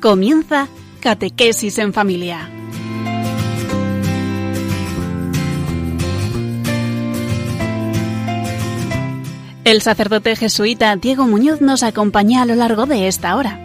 [0.00, 0.66] Comienza
[1.00, 2.48] Catequesis en Familia.
[9.62, 13.62] El sacerdote jesuita Diego Muñoz nos acompaña a lo largo de esta hora.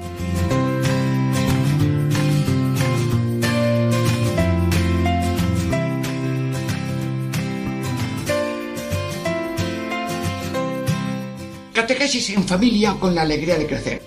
[11.73, 14.01] Catequesis en familia con la alegría de crecer.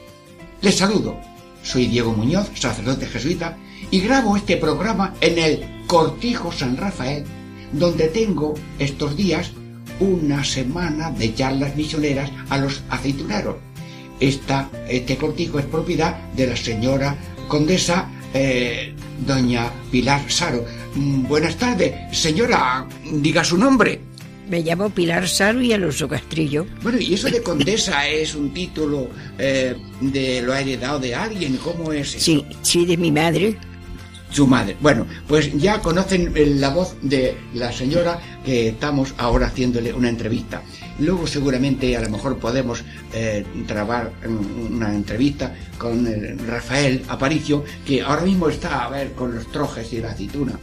[0.61, 1.38] Les saludo.
[1.69, 3.59] Soy Diego Muñoz, sacerdote jesuita,
[3.91, 7.25] y grabo este programa en el Cortijo San Rafael,
[7.75, 9.53] donde tengo estos días
[10.01, 13.57] una semana de charlas misioneras a los aceituneros.
[14.19, 17.15] Este cortijo es propiedad de la señora
[17.49, 18.95] condesa eh,
[19.27, 20.65] doña Pilar Saro.
[20.95, 24.08] Mm, buenas tardes, señora, diga su nombre.
[24.49, 26.67] Me llamo Pilar Saro y Alonso Castrillo.
[26.83, 31.59] Bueno, ¿y eso de condesa es un título eh, de lo ha heredado de alguien?
[31.59, 32.15] ¿Cómo es?
[32.15, 32.25] eso?
[32.25, 33.59] Sí, sí, de mi madre.
[34.31, 34.77] Su madre.
[34.81, 40.09] Bueno, pues ya conocen eh, la voz de la señora que estamos ahora haciéndole una
[40.09, 40.63] entrevista.
[40.99, 42.83] Luego seguramente a lo mejor podemos
[43.15, 49.35] eh, trabar una entrevista con eh, Rafael Aparicio, que ahora mismo está a ver con
[49.35, 50.59] los trojes y la aceituna.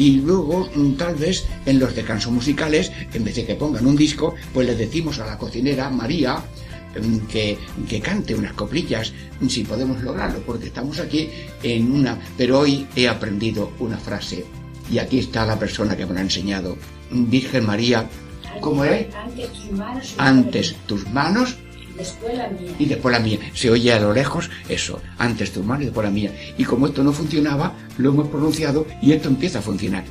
[0.00, 3.94] Y luego, mm, tal vez, en los descansos musicales, en vez de que pongan un
[3.94, 9.12] disco, pues le decimos a la cocinera María mm, que, que cante unas coplillas,
[9.46, 11.28] si podemos lograrlo, porque estamos aquí
[11.62, 12.18] en una...
[12.38, 14.46] Pero hoy he aprendido una frase,
[14.90, 16.78] y aquí está la persona que me la ha enseñado.
[17.10, 18.08] Virgen María,
[18.62, 19.06] ¿cómo es?
[20.16, 21.58] Antes tus manos
[22.00, 22.72] después la mía.
[22.78, 23.38] y después la mía.
[23.54, 26.32] Se oye a lo lejos eso, antes tu mano y después la mía.
[26.58, 30.04] Y como esto no funcionaba, lo hemos pronunciado y esto empieza a funcionar.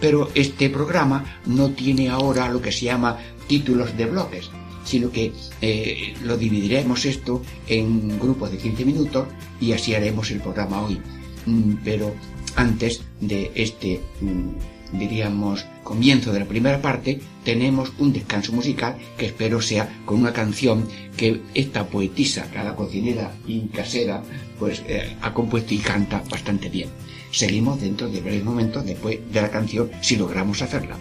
[0.00, 4.50] Pero este programa no tiene ahora lo que se llama títulos de bloques,
[4.84, 5.32] sino que
[5.62, 9.26] eh, lo dividiremos esto en grupos de 15 minutos
[9.60, 11.00] y así haremos el programa hoy.
[11.46, 12.14] Mm, Pero
[12.56, 19.26] antes de este, mm, diríamos, comienzo de la primera parte, tenemos un descanso musical que
[19.26, 24.22] espero sea con una canción que esta poetisa, cada cocinera y casera,
[24.58, 26.88] pues eh, ha compuesto y canta bastante bien.
[27.30, 30.96] Seguimos dentro de breves momentos después de la canción si logramos hacerla.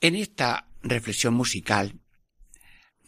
[0.00, 2.00] En esta reflexión musical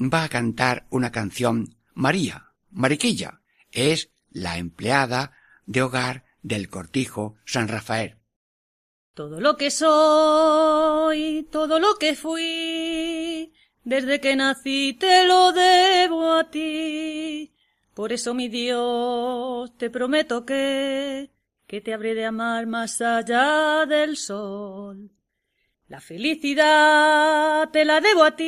[0.01, 3.41] va a cantar una canción María, Mariquilla,
[3.71, 5.33] es la empleada
[5.67, 8.17] de hogar del cortijo San Rafael.
[9.15, 13.53] Todo lo que soy, todo lo que fui,
[13.85, 17.55] desde que nací te lo debo a ti.
[17.95, 21.31] Por eso, mi Dios, te prometo que,
[21.67, 25.13] que te habré de amar más allá del sol.
[25.87, 28.45] La felicidad te la debo a ti,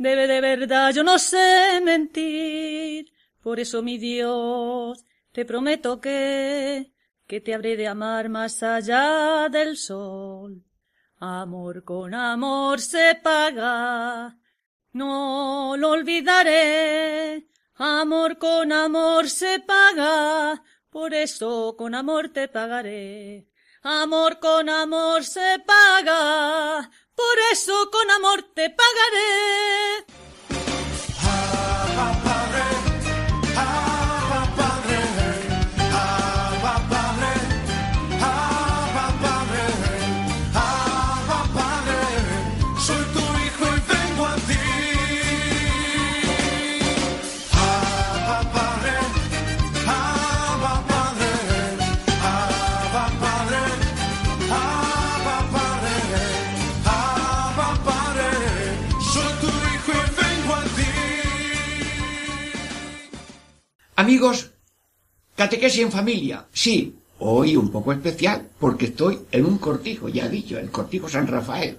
[0.00, 3.12] debe de verdad yo no sé mentir.
[3.42, 6.92] Por eso, mi Dios, te prometo que,
[7.26, 10.64] que te habré de amar más allá del sol.
[11.18, 14.36] Amor con amor se paga,
[14.92, 17.46] no lo olvidaré.
[17.74, 23.48] Amor con amor se paga, por eso con amor te pagaré.
[23.82, 26.90] Amor con amor se paga,
[27.20, 30.04] por eso con amor te pagaré.
[64.10, 64.50] Amigos,
[65.36, 70.28] catequesis en familia, sí, hoy un poco especial porque estoy en un cortijo, ya he
[70.28, 71.78] dicho, el cortijo San Rafael.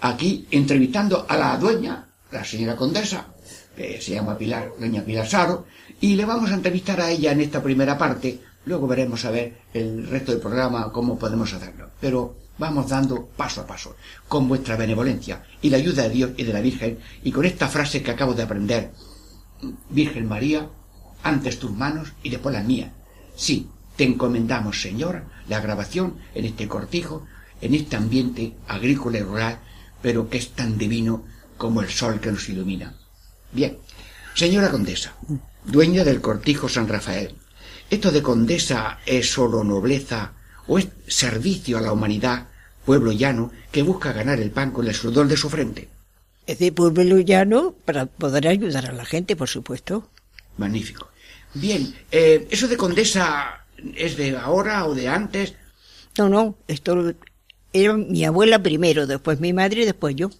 [0.00, 3.26] Aquí entrevistando a la dueña, la señora condesa,
[3.76, 5.66] que se llama Pilar, doña Pilar Saro,
[6.00, 9.58] y le vamos a entrevistar a ella en esta primera parte, luego veremos a ver
[9.74, 11.90] el resto del programa cómo podemos hacerlo.
[12.00, 13.94] Pero vamos dando paso a paso,
[14.26, 17.68] con vuestra benevolencia y la ayuda de Dios y de la Virgen, y con esta
[17.68, 18.90] frase que acabo de aprender,
[19.90, 20.66] Virgen María,
[21.22, 22.90] antes tus manos y después las mías.
[23.36, 27.26] Sí, te encomendamos, Señor, la grabación en este cortijo,
[27.60, 29.58] en este ambiente agrícola y rural,
[30.02, 31.24] pero que es tan divino
[31.56, 32.94] como el sol que nos ilumina.
[33.52, 33.78] Bien,
[34.34, 35.14] señora condesa,
[35.64, 37.34] dueña del cortijo San Rafael,
[37.90, 40.32] ¿esto de condesa es solo nobleza
[40.66, 42.46] o es servicio a la humanidad,
[42.84, 45.88] pueblo llano, que busca ganar el pan con el sudor de su frente?
[46.46, 50.08] Es de pueblo llano para poder ayudar a la gente, por supuesto.
[50.58, 51.08] Magnífico.
[51.54, 53.64] Bien, eh, ¿eso de condesa
[53.96, 55.54] es de ahora o de antes?
[56.18, 57.14] No, no, esto
[57.72, 60.30] era mi abuela primero, después mi madre y después yo.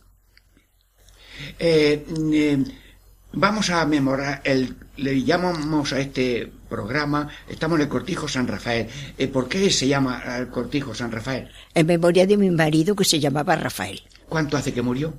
[1.59, 2.65] Eh, eh,
[3.33, 8.89] vamos a memorar, el, le llamamos a este programa, estamos en el Cortijo San Rafael.
[9.17, 11.49] Eh, ¿Por qué se llama el Cortijo San Rafael?
[11.75, 15.15] En memoria de mi marido que se llamaba Rafael, ¿Cuánto hace que murió?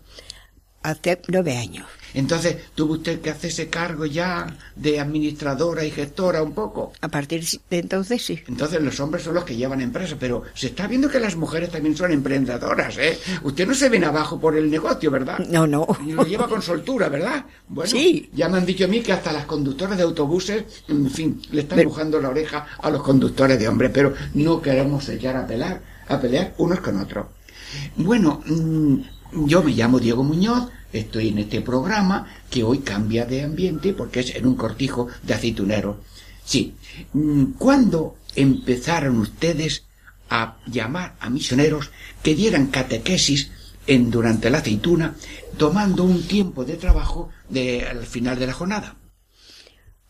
[0.83, 1.85] Hace nueve años.
[2.15, 6.91] Entonces, ¿tuvo usted que hacerse cargo ya de administradora y gestora un poco?
[7.01, 8.39] A partir de entonces sí.
[8.47, 11.69] Entonces los hombres son los que llevan empresas, pero se está viendo que las mujeres
[11.69, 13.19] también son emprendedoras, ¿eh?
[13.43, 15.37] Usted no se viene abajo por el negocio, ¿verdad?
[15.49, 15.85] No, no.
[16.03, 17.45] Y lo lleva con soltura, ¿verdad?
[17.67, 18.27] Bueno, Sí.
[18.33, 21.61] ya me han dicho a mí que hasta las conductoras de autobuses, en fin, le
[21.61, 25.45] están Pero- empujando la oreja a los conductores de hombres, pero no queremos echar a
[25.45, 27.27] pelear, a pelear unos con otros.
[27.97, 28.95] Bueno, mm,
[29.31, 34.21] yo me llamo Diego Muñoz, estoy en este programa que hoy cambia de ambiente porque
[34.21, 35.97] es en un cortijo de aceituneros.
[36.43, 36.75] Sí,
[37.13, 39.85] mm, ¿cuándo empezaron ustedes
[40.29, 41.91] a llamar a misioneros
[42.23, 43.51] que dieran catequesis
[43.87, 45.15] en, durante la aceituna,
[45.57, 48.95] tomando un tiempo de trabajo de, al final de la jornada?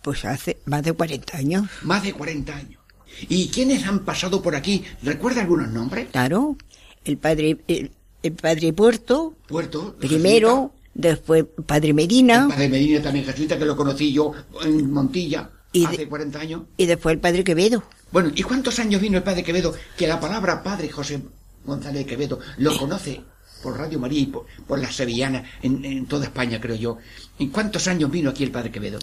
[0.02, 1.70] Pues hace más de 40 años.
[1.82, 2.82] Más de 40 años.
[3.28, 4.86] ¿Y quiénes han pasado por aquí?
[5.04, 6.08] ¿Recuerda algunos nombres?
[6.12, 6.56] Claro,
[7.04, 7.92] el padre, el,
[8.24, 9.96] el padre Puerto, Puerto.
[10.00, 14.32] primero, después padre Medina El padre Medina también jesuita, que lo conocí yo
[14.64, 16.62] en Montilla Y hace de- 40 años.
[16.78, 17.84] y después el padre Quevedo.
[18.12, 19.74] Bueno, ¿y cuántos años vino el padre Quevedo?
[19.98, 21.22] Que la palabra padre José
[21.66, 23.22] González Quevedo lo conoce
[23.62, 26.98] por Radio María y por, por las sevillanas en, en toda España, creo yo.
[27.38, 29.00] ¿En cuántos años vino aquí el padre Quevedo?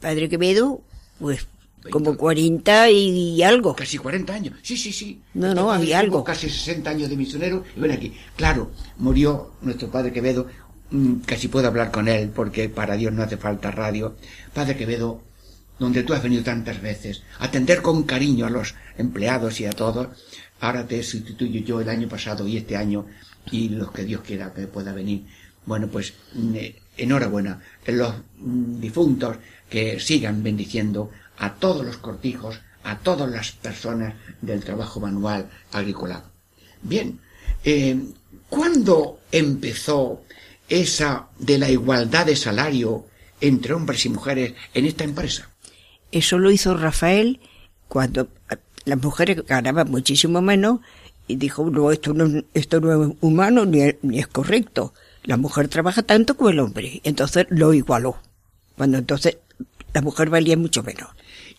[0.00, 0.82] Padre Quevedo,
[1.18, 1.46] pues
[1.88, 3.74] como 40 y algo.
[3.74, 4.54] Casi 40 años.
[4.62, 5.20] Sí, sí, sí.
[5.34, 6.24] No, Nuestro no, había algo.
[6.24, 8.14] Casi 60 años de misionero y ven aquí.
[8.36, 10.46] Claro, murió nuestro padre Quevedo.
[10.90, 14.16] mm, Casi puedo hablar con él porque para Dios no hace falta radio.
[14.52, 15.22] Padre Quevedo,
[15.78, 20.08] donde tú has venido tantas veces, atender con cariño a los empleados y a todos.
[20.60, 23.06] Ahora te sustituyo yo el año pasado y este año
[23.50, 25.24] y los que Dios quiera que pueda venir.
[25.64, 27.60] Bueno, pues mm, eh, enhorabuena.
[27.86, 29.36] Los mm, difuntos
[29.70, 31.10] que sigan bendiciendo
[31.40, 36.22] a todos los cortijos, a todas las personas del trabajo manual agrícola.
[36.82, 37.18] Bien,
[37.64, 37.98] eh,
[38.48, 40.22] ¿cuándo empezó
[40.68, 43.06] esa de la igualdad de salario
[43.40, 45.50] entre hombres y mujeres en esta empresa?
[46.12, 47.40] Eso lo hizo Rafael
[47.88, 48.28] cuando
[48.84, 50.80] las mujeres ganaban muchísimo menos
[51.26, 54.92] y dijo, no, esto no, esto no es humano ni es, ni es correcto.
[55.22, 57.00] La mujer trabaja tanto como el hombre.
[57.04, 58.16] Entonces lo igualó.
[58.76, 59.38] Cuando entonces
[59.92, 61.08] la mujer valía mucho menos.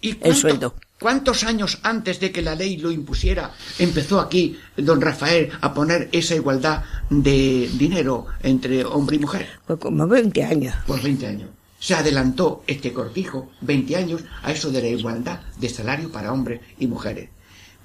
[0.01, 0.75] ¿Y El sueldo.
[0.99, 6.09] ¿Cuántos años antes de que la ley lo impusiera empezó aquí don Rafael a poner
[6.11, 9.47] esa igualdad de dinero entre hombre y mujer?
[9.65, 10.75] Pues como 20 años.
[10.85, 11.49] Pues 20 años.
[11.79, 16.61] Se adelantó este cortijo 20 años a eso de la igualdad de salario para hombres
[16.77, 17.29] y mujeres.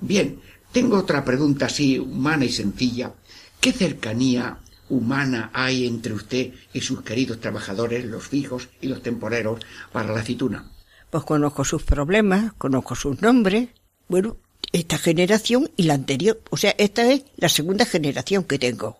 [0.03, 0.39] Bien,
[0.73, 3.15] tengo otra pregunta así humana y sencilla.
[3.61, 4.59] ¿Qué cercanía
[4.91, 10.21] humana hay entre usted y sus queridos trabajadores, los fijos y los temporeros, para la
[10.21, 10.71] aceituna?
[11.11, 13.69] Pues conozco sus problemas, conozco sus nombres.
[14.09, 14.37] Bueno,
[14.73, 16.41] esta generación y la anterior.
[16.51, 18.99] O sea, esta es la segunda generación que tengo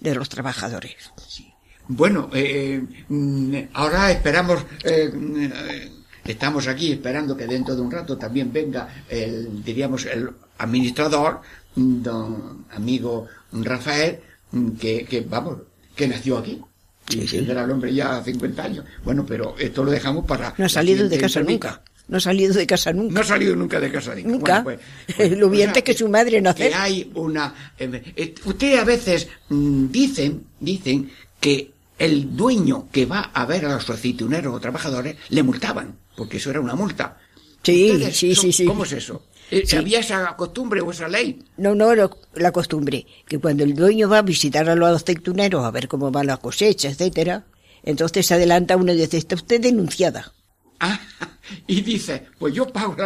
[0.00, 0.96] de los trabajadores.
[1.86, 5.92] Bueno, eh, mm, ahora esperamos, eh, eh,
[6.24, 11.40] estamos aquí esperando que dentro de un rato también venga el, diríamos, el administrador,
[11.76, 14.20] mm, don amigo Rafael,
[14.50, 15.58] mm, que vamos,
[15.94, 16.60] que nació aquí.
[17.10, 18.84] Y que era el hombre ya a 50 años.
[19.04, 20.54] Bueno, pero esto lo dejamos para...
[20.56, 21.82] No ha salido de casa nunca.
[22.08, 23.20] No ha salido de casa No nunca.
[23.20, 24.14] ha salido nunca de casa.
[24.14, 24.30] digo.
[24.30, 24.60] Nunca.
[24.62, 24.80] Bueno,
[25.16, 26.70] pues, Lo vi antes que su madre nacer.
[26.70, 27.72] Que hay una...
[27.78, 33.66] eh, eh, usted a veces mm, dicen, dicen que el dueño que va a ver
[33.66, 37.18] a los aceituneros o trabajadores le multaban, porque eso era una multa.
[37.62, 38.64] Sí, Ustedes sí, sí, sí.
[38.66, 39.24] ¿Cómo es eso?
[39.50, 39.76] Eh, Sí.
[39.76, 41.44] ¿Había esa costumbre o esa ley?
[41.56, 45.64] No, no, lo- la costumbre, que cuando el dueño va a visitar a los aceituneros
[45.64, 47.44] a ver cómo va la cosecha, etcétera,
[47.82, 50.32] entonces se adelanta uno y dice, está usted denunciada.
[50.80, 50.98] Ah,
[51.66, 52.96] y dice, pues yo pago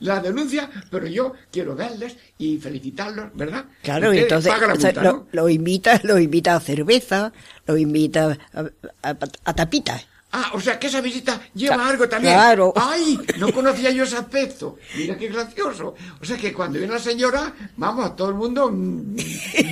[0.00, 3.66] la, denuncia, pero yo quiero verles y felicitarlos, ¿verdad?
[3.82, 5.26] Claro, entonces la o sea, multa, lo, ¿no?
[5.32, 7.32] lo invita, lo invita a cerveza,
[7.66, 8.60] lo invita a,
[9.02, 10.06] a- a tapitas.
[10.34, 12.32] Ah, o sea que esa visita lleva algo también.
[12.34, 12.72] claro.
[12.76, 13.18] ¡Ay!
[13.38, 14.78] No conocía yo ese aspecto.
[14.96, 15.94] Mira qué gracioso.
[16.20, 19.16] O sea que cuando viene la señora, vamos, todo el mundo mm,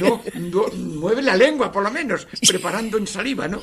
[0.01, 3.61] no, no- mueve la lengua, por lo menos, preparando en saliva, ¿no?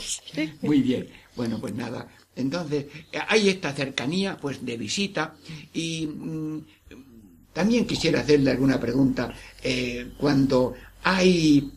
[0.62, 1.08] Muy bien.
[1.36, 2.08] Bueno, pues nada.
[2.36, 2.86] Entonces,
[3.28, 5.36] hay esta cercanía, pues, de visita
[5.74, 6.60] y mm,
[7.54, 9.34] también quisiera hacerle alguna pregunta.
[9.64, 10.74] Eh, cuando
[11.04, 11.72] hay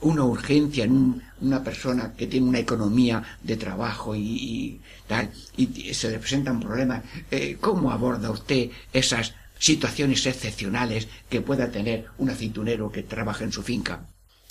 [0.00, 5.30] una urgencia en un- una persona que tiene una economía de trabajo y, y tal,
[5.56, 12.06] y se le presentan problemas, eh, ¿cómo aborda usted esas situaciones excepcionales que pueda tener
[12.18, 14.06] un aceitunero que trabaja en su finca?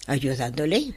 [0.08, 0.96] Ayudándole.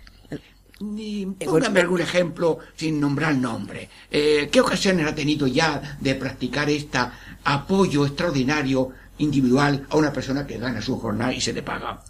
[0.81, 3.89] Ni- Póngame algún ejemplo sin nombrar nombre.
[4.11, 6.99] Eh, ¿Qué ocasiones ha tenido ya de practicar este
[7.45, 12.03] apoyo extraordinario individual a una persona que gana su jornada y se le paga?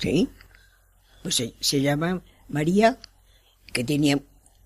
[0.00, 0.28] Sí.
[1.22, 2.98] Pues se, llama María,
[3.72, 4.20] que tenía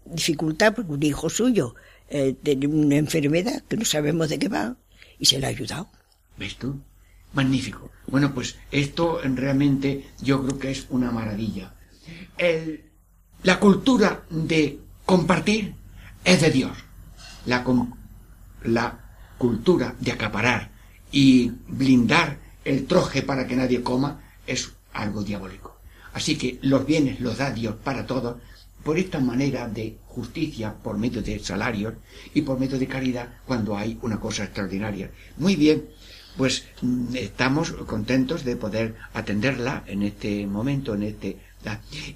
[0.04, 1.74] dificultad porque un hijo suyo
[2.08, 4.76] eh, tenía una enfermedad que no sabemos de qué va
[5.18, 5.88] y se le ha ayudado.
[6.36, 6.80] ¿Ves tú?
[7.32, 7.90] Magnífico.
[8.06, 11.74] Bueno, pues esto realmente yo creo que es una maravilla.
[13.42, 15.74] La cultura de compartir
[16.24, 16.76] es de Dios.
[17.46, 17.64] La,
[18.64, 19.00] la
[19.38, 20.70] cultura de acaparar
[21.10, 25.71] y blindar el troje para que nadie coma es algo diabólico.
[26.12, 28.36] Así que los bienes los da Dios para todos
[28.82, 31.94] por esta manera de justicia por medio de salarios
[32.34, 35.10] y por medio de caridad cuando hay una cosa extraordinaria.
[35.38, 35.84] Muy bien,
[36.36, 41.38] pues mm, estamos contentos de poder atenderla en este momento, en este...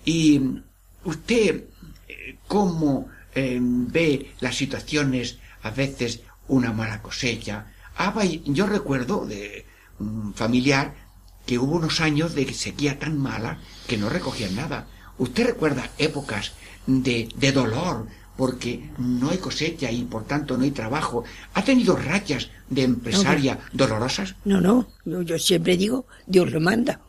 [0.05, 0.63] Y mm,
[1.05, 1.65] usted,
[2.09, 7.67] eh, ¿cómo eh, ve las situaciones, a veces una mala cosecha?
[7.97, 8.13] Ah,
[8.45, 9.65] yo recuerdo de
[9.99, 11.06] un familiar
[11.47, 14.87] que hubo unos años de sequía tan mala que no recogían nada.
[15.19, 16.53] ¿Usted recuerda épocas
[16.87, 21.25] de, de dolor porque no hay cosecha y por tanto no hay trabajo?
[21.55, 24.35] ¿Ha tenido rachas de empresaria dolorosas?
[24.45, 27.01] No, no, yo, yo siempre digo, Dios lo manda.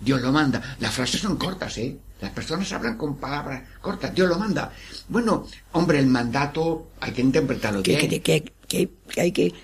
[0.00, 0.76] Dios lo manda.
[0.80, 1.96] Las frases son cortas, ¿eh?
[2.20, 4.14] Las personas hablan con palabras cortas.
[4.14, 4.72] Dios lo manda.
[5.08, 8.00] Bueno, hombre, el mandato hay que interpretarlo bien.
[8.00, 9.54] que, que, que- que hay que,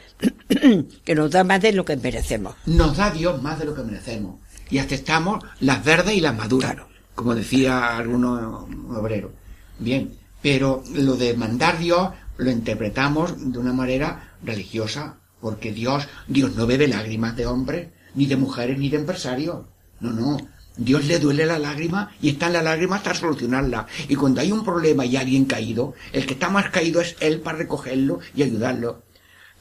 [1.04, 2.54] que nos da más de lo que merecemos.
[2.66, 4.40] Nos da Dios más de lo que merecemos.
[4.70, 6.88] Y aceptamos las verdes y las maduras, Claro.
[7.14, 9.32] como decía algunos obreros.
[9.78, 16.54] Bien, pero lo de mandar Dios lo interpretamos de una manera religiosa, porque Dios, Dios
[16.56, 19.66] no bebe lágrimas de hombres, ni de mujeres, ni de empresarios.
[20.00, 20.36] No, no.
[20.76, 23.86] Dios le duele la lágrima y está en la lágrima hasta solucionarla.
[24.08, 27.40] Y cuando hay un problema y alguien caído, el que está más caído es él
[27.40, 29.02] para recogerlo y ayudarlo.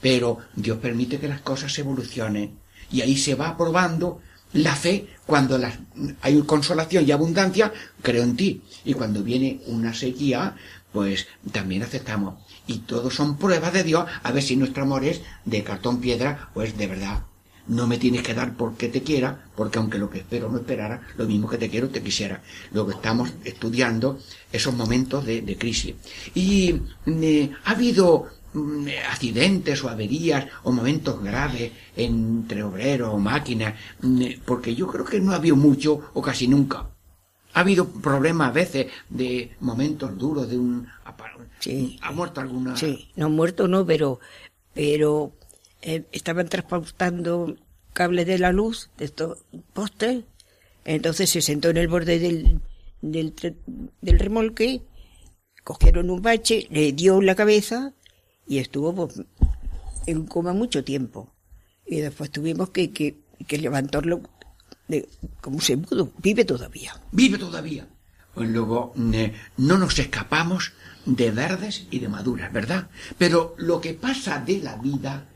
[0.01, 2.58] Pero Dios permite que las cosas evolucionen
[2.91, 4.20] y ahí se va probando
[4.53, 5.80] la fe cuando las,
[6.22, 8.62] hay consolación y abundancia, creo en ti.
[8.84, 10.56] Y cuando viene una sequía,
[10.91, 12.36] pues también aceptamos.
[12.68, 16.50] Y todos son pruebas de Dios a ver si nuestro amor es de cartón piedra
[16.53, 17.24] o es de verdad.
[17.68, 21.01] No me tienes que dar porque te quiera, porque aunque lo que espero no esperara,
[21.18, 22.41] lo mismo que te quiero te quisiera.
[22.72, 24.20] Luego estamos estudiando
[24.51, 25.96] esos momentos de, de crisis.
[26.34, 26.75] Y
[27.06, 34.41] eh, ha habido mm, accidentes o averías o momentos graves entre obreros o máquinas, mm,
[34.46, 36.88] porque yo creo que no ha habido mucho o casi nunca.
[37.53, 40.88] Ha habido problemas a veces de momentos duros de un...
[41.60, 42.00] Sí.
[42.01, 42.75] ¿Ha muerto alguna...?
[42.75, 44.20] Sí, no muerto no, pero,
[44.74, 45.34] pero
[45.81, 47.55] eh, estaban transportando
[47.93, 49.39] cables de la luz de estos
[49.73, 50.23] postes,
[50.85, 52.61] entonces se sentó en el borde del,
[53.01, 53.33] del,
[54.01, 54.81] del remolque,
[55.63, 57.93] cogieron un bache, le dio la cabeza
[58.47, 59.21] y estuvo pues,
[60.05, 61.33] en coma mucho tiempo.
[61.85, 64.21] Y después tuvimos que, que, que levantarlo
[64.88, 65.07] de,
[65.41, 66.95] como se pudo, vive todavía.
[67.11, 67.88] vive todavía.
[68.33, 70.71] Pues luego eh, no nos escapamos
[71.05, 72.89] de verdes y de maduras, ¿verdad?
[73.17, 75.27] Pero lo que pasa de la vida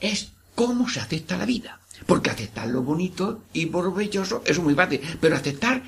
[0.00, 1.80] es cómo se acepta la vida.
[2.04, 5.00] Porque aceptar lo bonito y provechoso es muy fácil.
[5.20, 5.82] Pero aceptar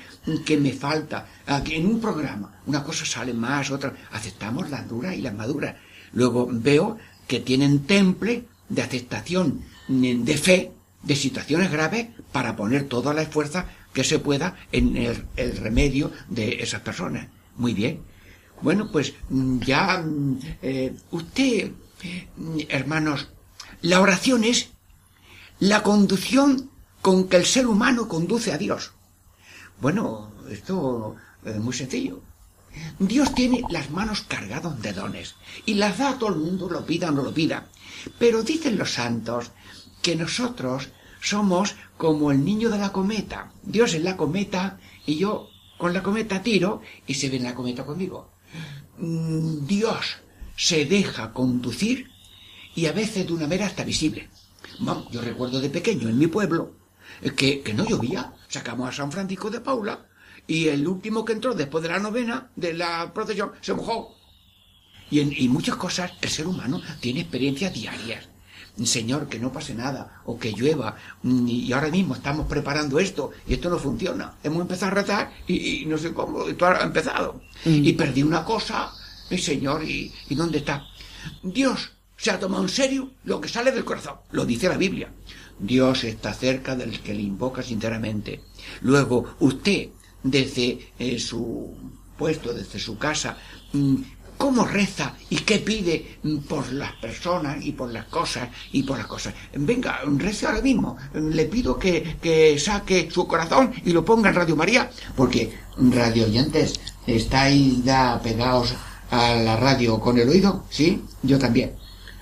[0.45, 1.27] que me falta,
[1.63, 3.93] que en un programa una cosa sale más, otra.
[4.11, 5.75] Aceptamos las duras y las maduras.
[6.13, 6.97] Luego veo
[7.27, 10.71] que tienen temple de aceptación, mm, de fe,
[11.03, 16.11] de situaciones graves para poner toda la fuerza que se pueda en el, el remedio
[16.27, 17.27] de esas personas.
[17.55, 18.01] Muy bien.
[18.61, 21.71] Bueno, pues mm, ya mm, eh, usted,
[22.69, 23.29] hermanos,
[23.81, 24.69] la oración es
[25.59, 26.69] la conducción
[27.01, 28.91] con que el ser humano conduce a Dios.
[29.79, 32.21] Bueno, esto es muy sencillo.
[32.99, 36.85] Dios tiene las manos cargadas de dones y las da a todo el mundo, lo
[36.85, 37.67] pida o no lo pida.
[38.17, 39.51] Pero dicen los santos
[40.01, 40.89] que nosotros
[41.21, 43.51] somos como el niño de la cometa.
[43.63, 47.55] Dios es la cometa y yo con la cometa tiro y se ve en la
[47.55, 48.29] cometa conmigo.
[48.97, 50.17] Mm, Dios
[50.55, 52.11] se deja conducir
[52.75, 54.29] y a veces de una manera hasta visible.
[54.79, 56.73] Vamos, yo recuerdo de pequeño en mi pueblo
[57.35, 58.33] que, que no llovía.
[58.47, 60.05] Sacamos a San Francisco de Paula
[60.47, 64.15] y el último que entró después de la novena de la procesión se mojó.
[65.11, 68.27] Y en y muchas cosas el ser humano tiene experiencias diarias.
[68.85, 73.31] Señor, que no pase nada, o que llueva, mm, y ahora mismo estamos preparando esto,
[73.45, 74.35] y esto no funciona.
[74.41, 77.41] Hemos empezado a rezar, y, y no sé cómo, esto ha empezado.
[77.65, 78.89] Y perdí una cosa,
[79.29, 80.85] mi Señor, y, ¿y dónde está?
[81.43, 85.09] Dios se ha tomado en serio lo que sale del corazón, lo dice la Biblia.
[85.57, 88.41] Dios está cerca del que le invoca sinceramente.
[88.81, 89.89] Luego, usted,
[90.21, 91.73] desde eh, su
[92.17, 93.37] puesto, desde su casa,
[93.71, 93.95] mm,
[94.37, 98.97] ¿cómo reza y qué pide mm, por las personas y por las cosas y por
[98.97, 99.33] las cosas?
[99.53, 100.97] Venga, rece ahora mismo.
[101.13, 106.25] Le pido que, que saque su corazón y lo ponga en Radio María, porque radio
[106.25, 108.73] oyentes, ¿estáis ya pegados
[109.09, 110.65] a la radio con el oído?
[110.69, 111.01] ¿Sí?
[111.23, 111.75] Yo también.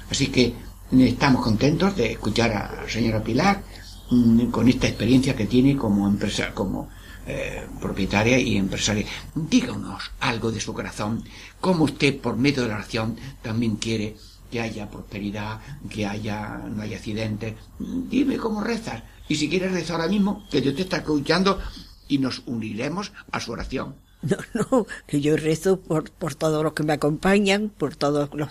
[0.10, 0.54] Así que
[0.92, 3.64] estamos contentos de escuchar a señora Pilar
[4.10, 6.90] mm, con esta experiencia que tiene como empresa, como
[7.26, 9.06] eh, propietaria y empresaria.
[9.36, 11.24] Díganos algo de su corazón,
[11.60, 14.16] cómo usted por medio de la oración también quiere
[14.50, 15.60] que haya prosperidad,
[15.90, 17.56] que haya no haya accidentes.
[17.80, 19.04] Dime cómo rezas.
[19.28, 21.60] Y si quieres rezar ahora mismo, que Dios te está escuchando
[22.08, 23.96] y nos uniremos a su oración.
[24.22, 28.50] No, no, que yo rezo por, por todos los que me acompañan, por todos los,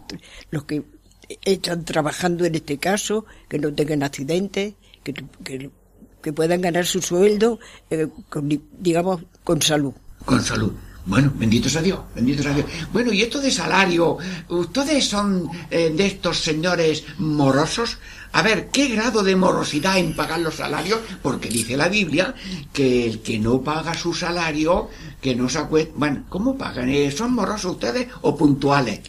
[0.51, 0.85] los que
[1.45, 5.15] están trabajando en este caso, que no tengan accidentes, que,
[5.45, 9.95] que, puedan ganar su sueldo, eh, con, digamos, con salud.
[10.25, 10.73] Con salud.
[11.07, 12.67] Bueno, bendito sea Dios, bendito sea Dios.
[12.93, 14.19] Bueno, y esto de salario,
[14.49, 17.99] ¿ustedes son eh, de estos señores morosos?
[18.33, 20.99] A ver, ¿qué grado de morosidad en pagar los salarios?
[21.23, 22.35] Porque dice la Biblia
[22.73, 24.91] que el que no paga su salario,
[25.21, 25.93] que no se acuesta...
[25.97, 26.89] Bueno, ¿cómo pagan?
[26.89, 29.01] Eh, ¿Son morosos ustedes o puntuales?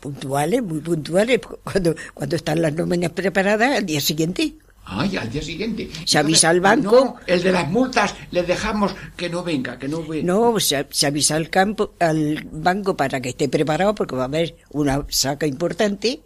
[0.00, 4.54] Puntuales, muy puntuales, cuando, cuando están las nóminas preparadas al día siguiente.
[4.90, 5.90] Ay, al día siguiente.
[6.06, 6.96] Se avisa al banco.
[6.96, 10.24] No, el de las multas les dejamos que no venga, que no venga.
[10.24, 14.26] No, se, se avisa al campo, al banco para que esté preparado porque va a
[14.26, 16.22] haber una saca importante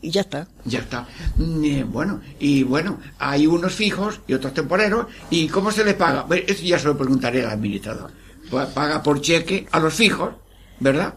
[0.00, 0.46] y ya está.
[0.64, 1.08] Ya está.
[1.36, 5.06] Mm, eh, bueno, y bueno, hay unos fijos y otros temporeros.
[5.30, 6.22] ¿Y cómo se les paga?
[6.22, 8.12] Bueno, Eso ya se lo preguntaré al administrador.
[8.72, 10.32] Paga por cheque a los fijos,
[10.78, 11.14] ¿verdad?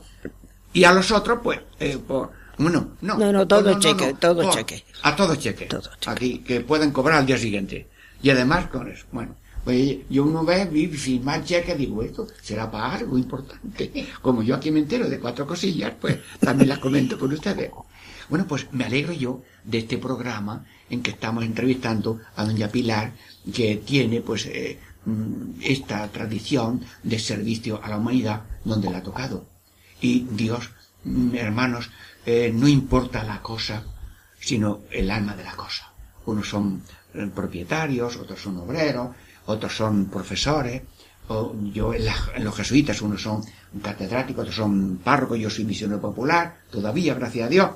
[0.73, 2.32] Y a los otros, pues, eh, por...
[2.58, 3.17] Bueno, no.
[3.17, 4.84] No, no, todo cheque, todo cheque.
[5.03, 5.65] A todo cheque.
[5.65, 6.10] Todo cheque.
[6.10, 7.88] Aquí, que pueden cobrar al día siguiente.
[8.21, 9.36] Y además con eso, bueno.
[9.63, 14.08] Pues yo uno ve, vi sin más cheque, digo, esto será para algo importante.
[14.21, 17.69] Como yo aquí me entero de cuatro cosillas, pues también las comento con ustedes.
[18.29, 23.13] Bueno, pues me alegro yo de este programa en que estamos entrevistando a doña Pilar,
[23.53, 29.03] que tiene pues eh, mm, esta tradición de servicio a la humanidad donde la ha
[29.03, 29.45] tocado.
[30.01, 30.69] Y Dios,
[31.03, 31.89] mm, hermanos,
[32.25, 33.83] eh, no importa la cosa,
[34.39, 35.91] sino el alma de la cosa.
[36.25, 36.83] Unos son
[37.13, 40.83] eh, propietarios, otros son obreros, otros son profesores,
[41.27, 43.43] o yo en, la- en los jesuitas unos son
[43.81, 47.69] catedráticos, otros son párrocos, yo soy misionero popular, todavía, gracias a Dios.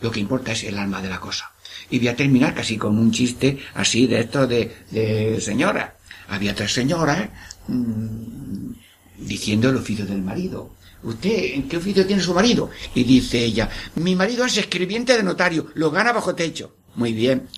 [0.00, 1.50] Lo que importa es el alma de la cosa.
[1.90, 5.96] Y voy a terminar casi con un chiste así de esto de, de señora.
[6.28, 7.28] Había tres señoras
[7.66, 8.70] mm,
[9.18, 10.70] diciendo el oficio del marido.
[11.02, 12.70] ¿Usted en qué oficio tiene su marido?
[12.94, 16.74] Y dice ella, mi marido es escribiente de notario, lo gana bajo techo.
[16.96, 17.48] Muy bien.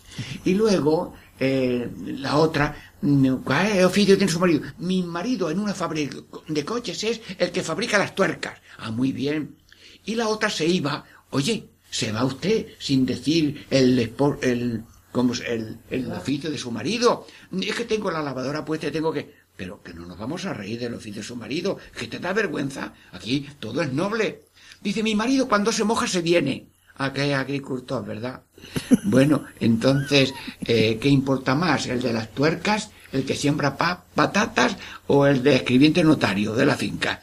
[0.45, 4.63] Y luego, eh, la otra, mm, ¿cuál oficio tiene su marido?
[4.79, 8.61] Mi marido en una fábrica de coches es el que fabrica las tuercas.
[8.79, 9.57] Ah, muy bien.
[10.05, 13.99] Y la otra se iba, oye, se va usted sin decir el,
[14.43, 15.41] el, ¿cómo es?
[15.41, 17.27] el, el oficio de su marido.
[17.61, 19.40] Es que tengo la lavadora puesta y tengo que...
[19.61, 22.33] Pero que no nos vamos a reír del oficio de su marido, que te da
[22.33, 22.95] vergüenza.
[23.13, 24.41] Aquí todo es noble.
[24.81, 26.69] Dice, mi marido cuando se moja se viene.
[26.97, 28.41] Ah, que es agricultor, ¿verdad?
[29.05, 30.33] Bueno, entonces,
[30.67, 31.87] eh, ¿qué importa más?
[31.89, 36.65] ¿El de las tuercas, el que siembra pa- patatas o el de escribiente notario de
[36.65, 37.23] la finca?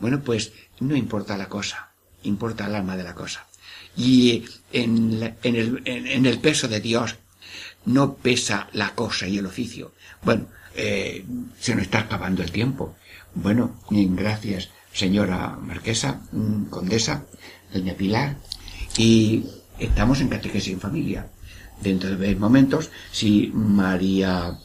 [0.00, 1.92] Bueno, pues no importa la cosa,
[2.24, 3.46] importa el alma de la cosa.
[3.96, 7.16] Y la- en, el, en el peso de Dios
[7.86, 9.92] no pesa la cosa y el oficio.
[10.22, 11.24] Bueno, eh,
[11.58, 12.94] se nos está acabando el tiempo.
[13.34, 17.24] Bueno, gracias, señora marquesa, mm, condesa,
[17.72, 18.36] doña Pilar,
[18.96, 19.44] y
[19.78, 21.26] estamos en catequesis en familia.
[21.80, 24.58] Dentro de breves momentos, si María,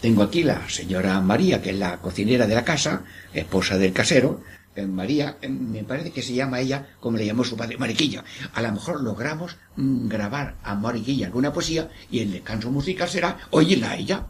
[0.00, 4.40] tengo aquí la señora María, que es la cocinera de la casa, esposa del casero,
[4.76, 8.24] eh, María, eh, me parece que se llama ella como le llamó su padre, Mariquilla.
[8.54, 13.38] A lo mejor logramos mm, grabar a Mariquilla alguna poesía y el descanso musical será
[13.50, 14.26] oírla a ella.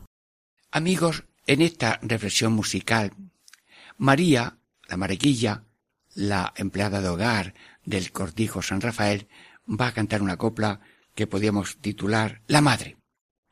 [0.76, 3.12] Amigos, en esta reflexión musical,
[3.96, 4.58] María,
[4.88, 5.62] la Mariquilla,
[6.16, 9.28] la empleada de hogar del cortijo San Rafael,
[9.68, 10.80] va a cantar una copla
[11.14, 12.96] que podríamos titular La Madre.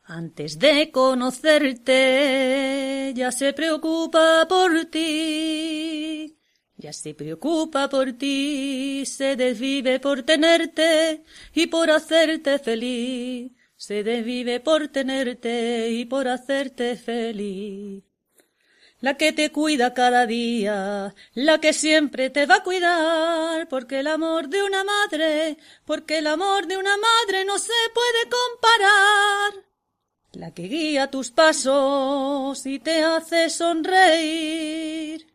[0.02, 1.92] Antes de conocerte,
[3.14, 6.36] ya se preocupa por ti.
[6.76, 11.22] Ya se preocupa por ti, se desvive por tenerte
[11.54, 13.52] y por hacerte feliz.
[13.82, 18.04] Se desvive por tenerte y por hacerte feliz.
[19.00, 24.06] La que te cuida cada día, la que siempre te va a cuidar, porque el
[24.06, 29.64] amor de una madre, porque el amor de una madre no se puede comparar.
[30.34, 35.26] La que guía tus pasos y te hace sonreír,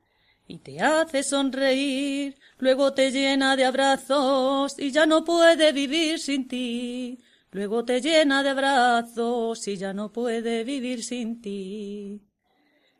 [0.47, 6.47] y te hace sonreír, luego te llena de abrazos y ya no puede vivir sin
[6.47, 7.19] ti.
[7.57, 12.21] Luego te llena de abrazos y ya no puede vivir sin ti.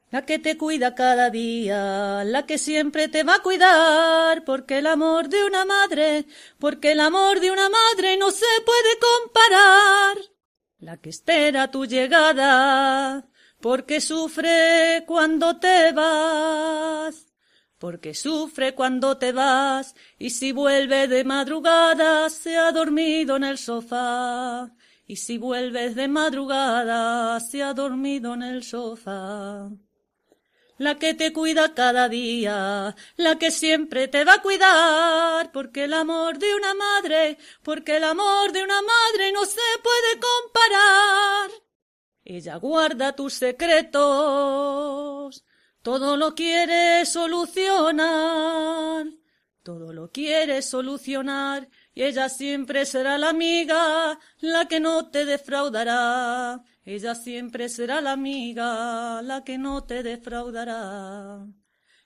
[0.10, 4.88] La que te cuida cada día, la que siempre te va a cuidar, porque el
[4.88, 6.26] amor de una madre,
[6.58, 10.18] porque el amor de una madre no se puede comparar.
[10.80, 13.30] La que espera tu llegada,
[13.62, 17.27] porque sufre cuando te vas,
[17.78, 23.58] porque sufre cuando te vas, y si vuelve de madrugada se ha dormido en el
[23.58, 24.72] sofá,
[25.06, 29.70] y si vuelves de madrugada se ha dormido en el sofá
[30.78, 35.94] la que te cuida cada día, la que siempre te va a cuidar, porque el
[35.94, 41.52] amor de una madre, porque el amor de una madre no se puede comparar.
[42.24, 44.04] Ella guarda tus secretos,
[45.88, 49.08] todo lo quiere solucionar,
[49.64, 56.62] todo lo quiere solucionar, y ella siempre será la amiga, la que no te defraudará.
[56.84, 61.48] Ella siempre será la amiga, la que no te defraudará.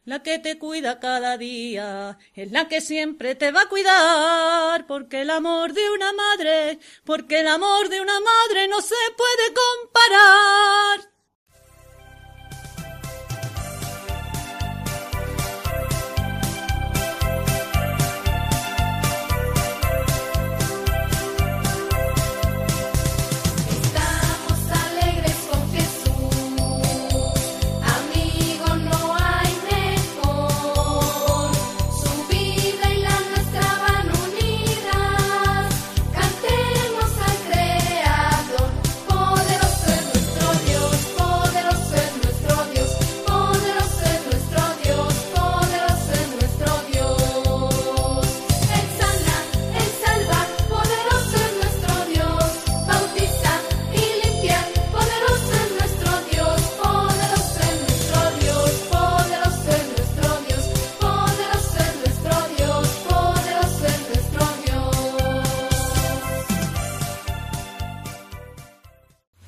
[0.03, 5.21] La que te cuida cada día, es la que siempre te va a cuidar, porque
[5.21, 11.10] el amor de una madre, porque el amor de una madre no se puede comparar.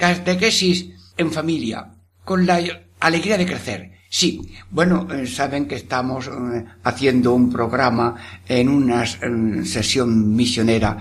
[0.08, 1.88] Catequesis en familia,
[2.26, 2.60] con la
[3.00, 3.92] alegría de crecer.
[4.10, 10.98] Sí, bueno, eh, saben que estamos eh, haciendo un programa en una sesión misionera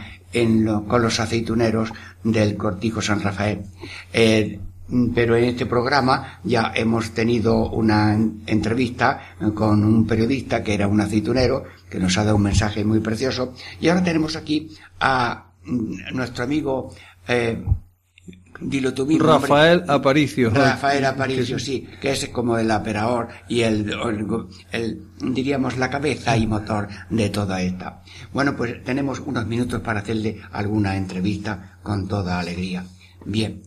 [0.88, 3.62] con los aceituneros del Cortijo San Rafael.
[4.12, 4.60] Eh,
[5.14, 10.86] pero en este programa ya hemos tenido una en- entrevista con un periodista que era
[10.86, 15.50] un aceitunero, que nos ha dado un mensaje muy precioso, y ahora tenemos aquí a
[15.64, 16.94] mm, nuestro amigo,
[18.64, 19.24] dilo tú mismo.
[19.28, 19.48] hombre.
[19.48, 20.50] Rafael Aparicio.
[20.50, 24.26] Rafael Aparicio, sí, que es como el operador y el, el-
[24.72, 25.02] el,
[25.34, 28.02] diríamos, la cabeza y motor de toda esta.
[28.32, 32.84] Bueno, pues tenemos unos minutos para hacerle alguna entrevista con toda alegría.
[33.24, 33.62] Bien.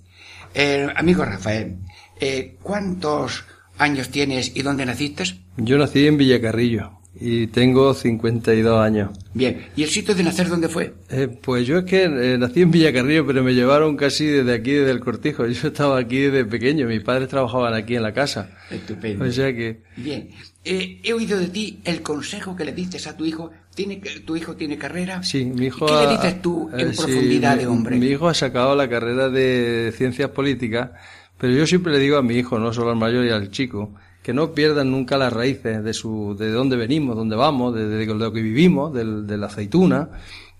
[0.53, 1.77] Eh, amigo Rafael,
[2.19, 3.43] eh, ¿cuántos
[3.77, 5.23] años tienes y dónde naciste?
[5.57, 9.09] Yo nací en Villacarrillo y tengo 52 años.
[9.33, 9.67] Bien.
[9.75, 10.93] ¿Y el sitio de nacer dónde fue?
[11.09, 14.71] Eh, pues yo es que eh, nací en Villacarrillo, pero me llevaron casi desde aquí,
[14.71, 15.45] desde el Cortijo.
[15.47, 18.49] Yo estaba aquí desde pequeño, mis padres trabajaban aquí en la casa.
[18.69, 19.25] Estupendo.
[19.25, 20.29] O sea que Bien.
[20.63, 23.51] Eh, he oído de ti el consejo que le dices a tu hijo.
[23.75, 25.21] ¿Tiene, ¿Tu hijo tiene carrera?
[25.21, 25.85] Sí, mi hijo.
[25.85, 27.95] ¿Y ¿Qué ha- le dices tú en eh, sí, profundidad mi- de hombre?
[27.97, 30.89] Mi hijo ha sacado la carrera de ciencias políticas,
[31.37, 33.93] pero yo siempre le digo a mi hijo, no solo al mayor y al chico,
[34.25, 38.07] que no pierdan nunca las raíces de su, de dónde venimos, dónde vamos, de, de
[38.07, 40.09] lo que vivimos, del- de la aceituna,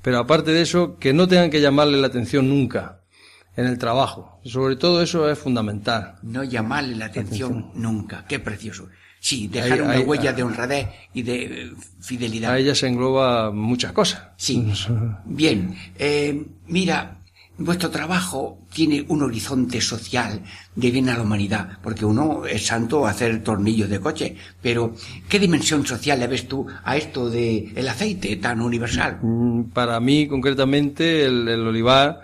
[0.04, 3.02] pero aparte de eso, que no tengan que llamarle la atención nunca
[3.58, 4.40] en el trabajo.
[4.46, 6.14] Sobre todo eso es fundamental.
[6.22, 8.24] No llamarle la atención nunca.
[8.30, 8.88] Qué precioso.
[9.20, 10.34] Sí, dejar Ahí- una ahí- huella ah.
[10.34, 12.52] de honradez y de eh, fidelidad.
[12.52, 14.22] A ella se engloba muchas cosas.
[14.38, 14.72] Sí.
[15.26, 15.76] Bien.
[15.98, 17.15] Eh, mira,
[17.58, 20.42] vuestro trabajo tiene un horizonte social
[20.76, 24.94] de bien a la humanidad, porque uno es santo hacer tornillos de coche, pero
[25.30, 29.20] ¿qué dimensión social le ves tú a esto de el aceite tan universal?
[29.22, 32.22] Mm, Para mí, concretamente, el, olivar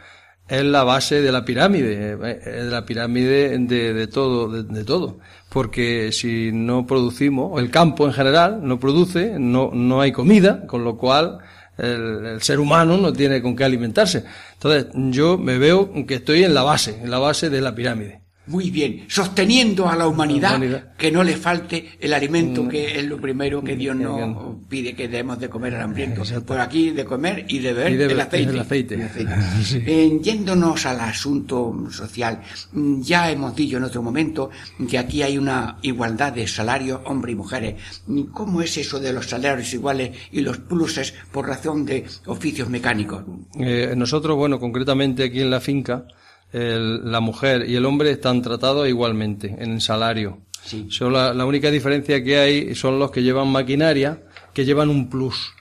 [0.47, 4.63] es la base de la pirámide, eh, es de la pirámide de, de todo, de,
[4.63, 5.19] de todo.
[5.49, 10.83] Porque si no producimos, el campo en general no produce, no, no hay comida, con
[10.83, 11.39] lo cual
[11.81, 14.23] el, el ser humano no tiene con qué alimentarse.
[14.53, 18.21] Entonces, yo me veo que estoy en la base, en la base de la pirámide.
[18.47, 20.93] Muy bien, sosteniendo a la humanidad, La humanidad.
[20.97, 22.69] que no le falte el alimento, Mm.
[22.69, 26.23] que es lo primero que Dios Que- nos pide que demos de comer al hambriento.
[26.43, 28.51] Por aquí de comer y de beber Y de el aceite.
[28.51, 28.95] el aceite.
[28.95, 29.31] El aceite.
[29.63, 29.83] Sí.
[29.85, 32.41] Eh, yéndonos al asunto social,
[32.73, 34.49] mm, ya hemos dicho en otro momento
[34.89, 37.75] que aquí hay una igualdad de salarios hombres y mujeres.
[38.07, 42.67] Mm, ¿Cómo es eso de los salarios iguales y los pluses por razón de oficios
[42.69, 43.23] mecánicos?
[43.59, 46.05] Eh, nosotros, bueno, concretamente aquí en la finca,
[46.53, 50.39] el- la mujer y el hombre están tratados igualmente en el salario.
[50.63, 50.87] Sí.
[50.89, 54.21] Solo la, la única diferencia que hay son los que llevan maquinaria,
[54.53, 55.53] que llevan un plus.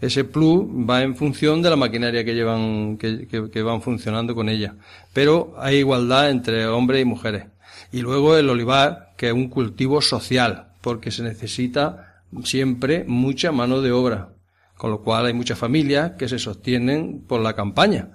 [0.00, 4.34] Ese plus va en función de la maquinaria que llevan, que, que- que van funcionando
[4.34, 4.74] con ella.
[5.12, 7.44] Pero hay igualdad entre hombres y mujeres.
[7.92, 13.80] Y luego el olivar, que es un cultivo social, porque se necesita siempre mucha mano
[13.80, 14.30] de obra.
[14.76, 18.08] Con lo cual hay muchas familias que se sostienen por la campaña.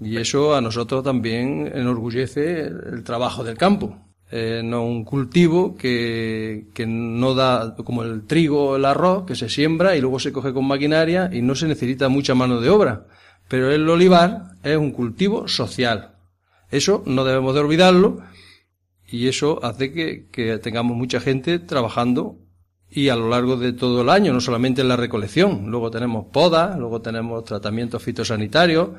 [0.00, 3.98] Y eso a nosotros también enorgullece el, trabajo del campo.
[4.30, 9.34] Eh, no un cultivo que, que no da como el trigo o el arroz, que
[9.34, 12.68] se siembra y luego se coge con maquinaria y no se necesita mucha mano de
[12.68, 13.06] obra.
[13.48, 16.14] Pero el olivar es un cultivo social.
[16.70, 18.20] Eso no debemos de olvidarlo
[19.10, 22.38] y eso hace que, que tengamos mucha gente trabajando
[22.90, 25.70] y a lo largo de todo el año, no solamente en la recolección.
[25.70, 28.90] Luego tenemos podas, luego tenemos tratamientos fitosanitarios,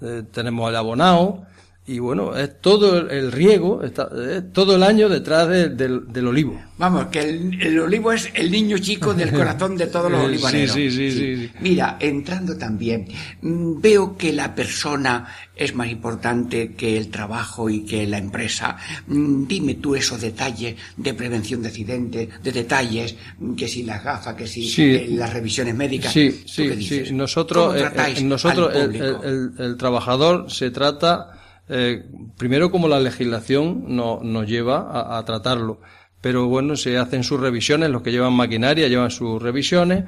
[0.00, 1.46] eh, tenemos el abonado
[1.88, 6.26] y bueno, es todo el, riego, está, es todo el año detrás de- del, del
[6.26, 6.60] olivo.
[6.78, 10.74] Vamos, que el, el olivo es el niño chico del corazón de todos los olivaneros.
[10.74, 11.50] sí, sí, sí.
[11.60, 13.06] Mira, entrando también,
[13.40, 18.76] mm, veo que la persona es más importante que el trabajo y que la empresa.
[19.06, 24.02] Mm, Dime tú esos detalles de prevención de accidentes, de detalles, mm, que si las
[24.02, 26.12] gafas, que si eh, las revisiones médicas.
[26.12, 27.08] Sí, ¿Tú sí, dices?
[27.08, 27.14] sí.
[27.14, 31.30] Nosotros, ¿Cómo eh, tratáis eh, nosotros al el- el trabajador se trata
[31.68, 32.04] eh,
[32.36, 35.80] primero como la legislación no- nos lleva a, a tratarlo.
[36.20, 40.04] Pero bueno, se hacen sus revisiones, los que llevan maquinaria llevan sus revisiones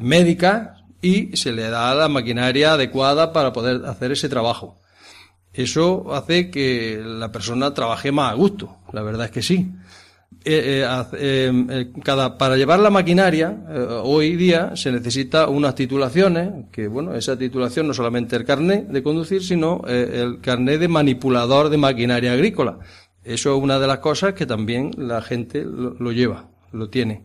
[0.00, 4.80] médicas y se le da la maquinaria adecuada para poder hacer ese trabajo.
[5.52, 9.72] Eso hace que la persona trabaje más a gusto, la verdad es que sí.
[10.44, 13.64] Eh, eh, haz- eh, cada, para llevar la maquinaria,
[14.04, 19.02] hoy día se necesita unas titulaciones, que bueno, esa titulación no solamente el carnet de
[19.02, 22.78] conducir, sino el carnet de manipulador de maquinaria agrícola.
[23.24, 27.24] Eso es una de las cosas que también la gente lo, lo lleva, lo tiene.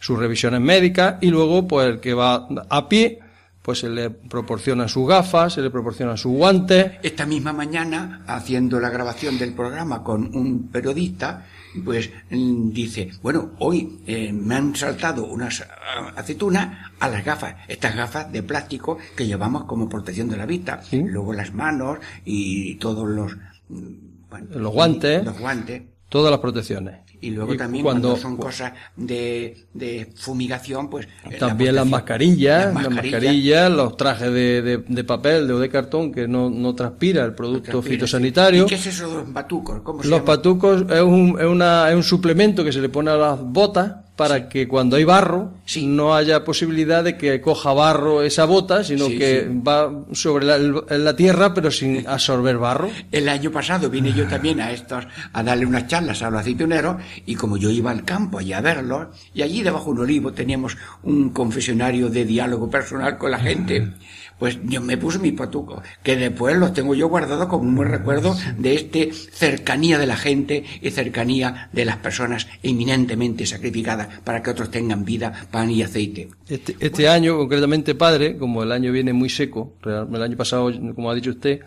[0.00, 3.20] Sus revisiones médicas y luego, pues el que va a pie,
[3.62, 8.80] pues se le proporciona sus gafas, se le proporciona sus guantes, Esta misma mañana, haciendo
[8.80, 11.46] la grabación del programa con un periodista,
[11.78, 17.54] pues mm, dice, bueno, hoy eh, me han saltado unas ah, aceitunas a las gafas,
[17.68, 21.02] estas gafas de plástico que llevamos como protección de la vista, Sí.
[21.02, 23.36] luego las manos y todos los,
[23.68, 25.24] mm, bueno, Los guantes.
[25.24, 25.82] los guantes.
[26.08, 27.00] todas las protecciones.
[27.20, 31.08] Y luego también cuando, cuando son cosas de, de fumigación, pues...
[31.30, 33.70] la También las mascarillas, Las las mascarillas.
[33.72, 37.34] los trajes de, de- de papel de o de cartón que no, no transpira el
[37.34, 38.64] producto Transpira, fitosanitario.
[38.64, 39.80] ¿Y qué es eso de los batucos?
[39.82, 40.26] ¿Cómo se Los llama?
[40.26, 43.96] patucos es un, es, una, es un suplemento que se le pone a las botas
[44.18, 45.86] para que cuando hay barro Sí.
[45.86, 50.58] no haya posibilidad de que coja barro esa bota, sino Sí, que va sobre la,
[50.58, 52.90] la tierra pero sin absorber barro.
[53.12, 56.96] El año pasado vine yo también a estos a darle unas charlas a los aceituneros
[57.26, 60.32] y como yo iba al campo allí a verlos y allí debajo de un olivo
[60.32, 63.92] teníamos un confesionario de diálogo personal con la gente,
[64.38, 67.88] pues yo me puse mis patucos, que después los tengo yo guardados como un buen
[67.88, 74.42] recuerdo de este cercanía de la gente y cercanía de las personas eminentemente sacrificadas para
[74.42, 76.28] que otros tengan vida, pan y aceite.
[76.48, 81.10] Este, este año, concretamente padre, como el año viene muy seco, el año pasado, como
[81.10, 81.60] ha dicho usted,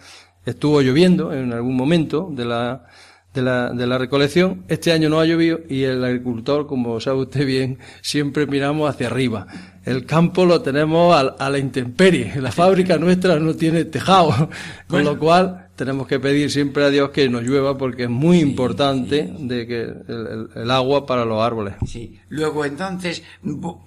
[0.45, 2.85] estuvo lloviendo en algún momento de la,
[3.33, 7.21] de la, de la recolección, este año no ha llovido y el agricultor, como sabe
[7.21, 9.47] usted bien, siempre miramos hacia arriba.
[9.85, 14.49] El campo lo tenemos a, a la intemperie, la fábrica nuestra no tiene tejado,
[14.87, 18.39] con lo cual tenemos que pedir siempre a Dios que nos llueva porque es muy
[18.39, 21.73] importante de que el, agua para los árboles.
[21.87, 22.19] Sí.
[22.29, 23.23] Luego, entonces,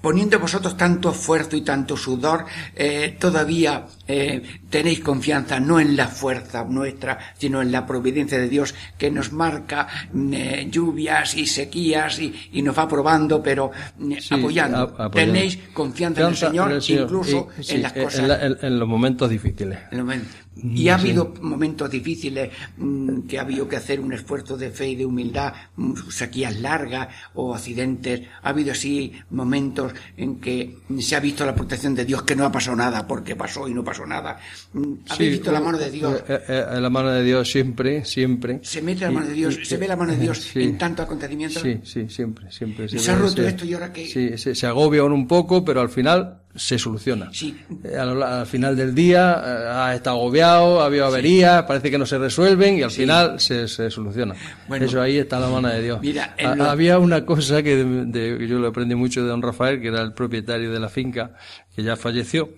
[0.00, 2.44] poniendo vosotros tanto esfuerzo y tanto sudor,
[2.74, 8.48] eh, todavía eh, tenéis confianza no en la fuerza nuestra, sino en la providencia de
[8.48, 13.70] Dios que nos marca mm, eh, lluvias y sequías y, y nos va probando, pero
[13.98, 14.76] mm, Sí, apoyando.
[14.78, 15.10] a- apoyando.
[15.12, 18.26] Tenéis confianza en el Señor, en el Señor, incluso y- en las cosas.
[18.28, 19.78] la- en- en los momentos difíciles.
[19.90, 20.28] en el momento.
[20.62, 24.90] Y ha habido momentos difíciles mm, que ha habido que hacer un esfuerzo de fe
[24.90, 28.22] y de humildad, mm, sequías largas o accidentes.
[28.42, 32.44] Ha habido así momentos en que se ha visto la protección de Dios, que no
[32.44, 34.38] ha pasado nada, porque pasó y no pasó nada.
[34.72, 36.22] Mm, ¿Habéis Sí, visto la mano de Dios?
[36.28, 38.60] eh, eh, eh, la mano de Dios siempre, siempre.
[38.62, 40.62] Se mete la mano de Dios, y- se ve la mano de Dios Sí.
[40.62, 41.62] en tantos acontecimientos.
[41.62, 42.88] Sí, sí, siempre, siempre.
[42.88, 44.06] Se siempre, ha roto esto y ahora qué.
[44.06, 47.30] Sí, se, se agobia un poco, pero al final se soluciona.
[47.32, 47.56] Sí.
[47.82, 51.98] Eh, Al, al final del día eh, ah, está agobiado, ha habido averías, parece que
[51.98, 54.34] no se resuelven y al final se, se soluciona.
[54.68, 54.86] Bueno.
[54.86, 56.00] Eso ahí está la mano de Dios.
[56.00, 59.28] Mira, Ha- lo- Había una cosa que, de- de- que yo lo aprendí mucho de
[59.28, 61.34] don Rafael, que era el propietario de la finca,
[61.74, 62.50] que ya falleció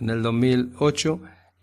[0.00, 1.20] en el 2008,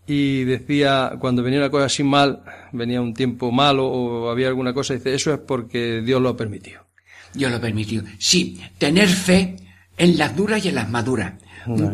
[0.07, 4.73] y decía, cuando venía una cosa así mal, venía un tiempo malo o había alguna
[4.73, 6.85] cosa, dice, eso es porque Dios lo ha permitido.
[7.33, 8.03] Dios lo permitió.
[8.19, 9.57] Sí, tener fe
[9.97, 11.33] en las duras y en las maduras.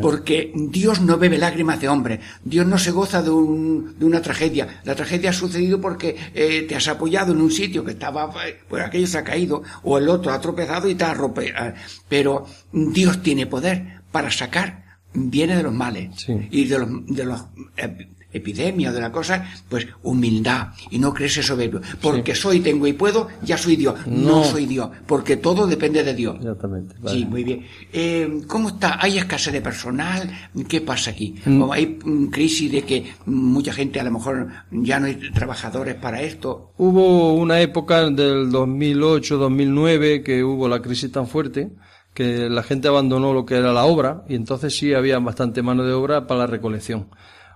[0.01, 2.19] Porque Dios no bebe lágrimas de hombre.
[2.43, 4.81] Dios no se goza de, un- de una tragedia.
[4.83, 8.31] La tragedia ha sucedido porque eh, te has apoyado en un sitio que estaba,
[8.67, 11.53] pues aquello se ha caído, o el otro ha tropezado y te ha rope.
[11.57, 11.73] ah,
[12.09, 16.09] Pero Dios tiene poder para sacar bienes de los males.
[16.17, 16.33] Sí.
[16.51, 17.45] Y de los, de los
[17.77, 21.81] eh, epidemias, de la cosa, pues humildad y no creerse soberbio.
[22.01, 23.95] Porque soy, tengo y puedo, ya soy Dios.
[24.07, 24.43] No, No.
[24.43, 26.35] soy Dios, porque todo depende de Dios.
[26.39, 26.95] Exactamente.
[26.99, 27.17] vale.
[27.17, 27.65] Sí, muy bien.
[27.93, 28.97] Eh, ¿Cómo está?
[29.01, 30.29] ¿Hay escasez de personal?
[30.67, 31.35] ¿Qué pasa aquí?
[31.45, 31.61] Mm.
[31.61, 35.95] ¿O hay mm, crisis de que mucha gente a lo mejor ya no hay trabajadores
[35.95, 36.71] para esto?
[36.77, 41.69] Hubo una época del 2008-2009 que hubo la crisis tan fuerte
[42.13, 45.83] que la gente abandonó lo que era la obra y entonces sí había bastante mano
[45.83, 47.07] de obra para la recolección.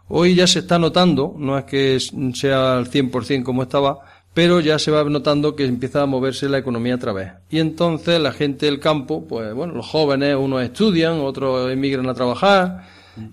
[0.08, 2.00] Hoy ya se está notando, no es que
[2.34, 4.00] sea al 100% como estaba,
[4.34, 7.32] pero ya se va notando que empieza a moverse la economía otra vez.
[7.50, 12.14] Y entonces la gente del campo, pues bueno, los jóvenes, unos estudian, otros emigran a
[12.14, 12.84] trabajar,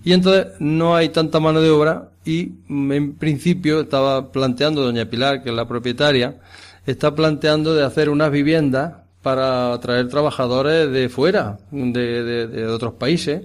[0.05, 5.43] y entonces no hay tanta mano de obra y en principio estaba planteando doña Pilar,
[5.43, 6.37] que es la propietaria,
[6.85, 13.41] está planteando de hacer unas viviendas para atraer trabajadores de fuera, de, de- otros países,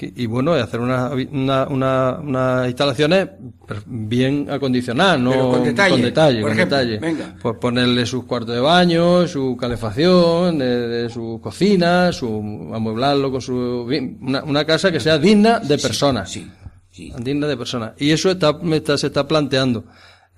[0.00, 3.28] y bueno, hacer unas una, una, unas instalaciones
[3.66, 6.98] per- bien acondicionadas, no Pero con detalle, con detalle, por con ejemplo, detalle.
[6.98, 7.36] venga.
[7.40, 13.40] Pues ponerle sus cuartos de baño, su calefacción, de, de su cocina, su amueblarlo con
[13.40, 13.86] su
[14.20, 16.50] una, una casa que sea digna de personas, Sí,
[16.90, 17.12] sí.
[17.20, 17.92] digna de personas.
[17.98, 19.84] Y eso está, está- se está planteando.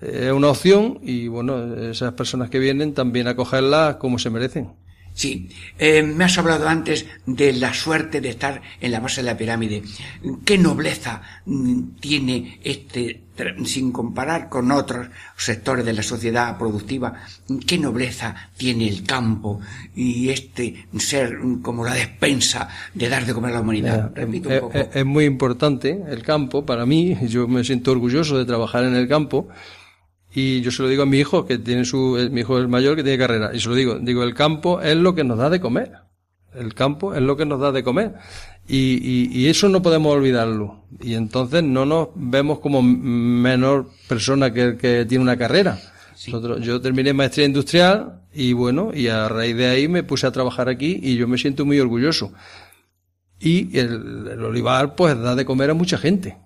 [0.02, 4.72] Eh, Es una opción y bueno, esas personas que vienen también acogerlas como se merecen.
[5.16, 5.48] Sí,
[5.78, 9.36] Eh, me has hablado antes de la suerte de estar en la base de la
[9.36, 9.82] pirámide.
[10.44, 13.22] ¿Qué nobleza mm, tiene este,
[13.64, 17.14] sin comparar con otros sectores de la sociedad productiva,
[17.64, 19.60] qué nobleza tiene el campo
[19.94, 24.12] y este ser como la despensa de dar de comer a la humanidad?
[24.16, 24.78] Eh, Repito un eh, poco.
[24.78, 27.16] eh, es muy importante el campo para mí.
[27.28, 29.48] Yo me siento orgulloso de trabajar en el campo.
[30.34, 32.62] Y yo se lo digo a mi hijo, que tiene su, eh, mi hijo es
[32.62, 33.52] el mayor, que tiene carrera.
[33.54, 35.92] Y se lo digo, digo, el campo es lo que nos da de comer.
[36.54, 38.14] El campo es lo que nos da de comer.
[38.66, 40.84] Y, y, y eso no podemos olvidarlo.
[41.00, 45.78] Y entonces no nos vemos como menor persona que el que tiene una carrera.
[46.32, 50.32] Nosotros- yo terminé maestría industrial y bueno, y a raíz de ahí me puse a
[50.32, 52.32] trabajar aquí y yo me siento muy orgulloso.
[53.38, 56.38] Y el, el olivar pues da de comer a mucha gente.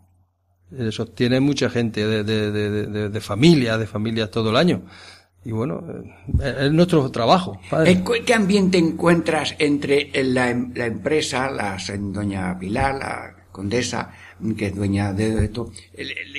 [0.90, 4.82] Sostiene mucha gente de, de, de, de, familias, de familias todo el año.
[5.44, 5.82] Y bueno,
[6.42, 7.58] eh, es nuestro trabajo.
[7.70, 8.02] padre.
[8.26, 14.10] ¿Qué ambiente encuentras entre la, em- la empresa, la doña Pilar, la condesa,
[14.56, 15.72] que es dueña de esto?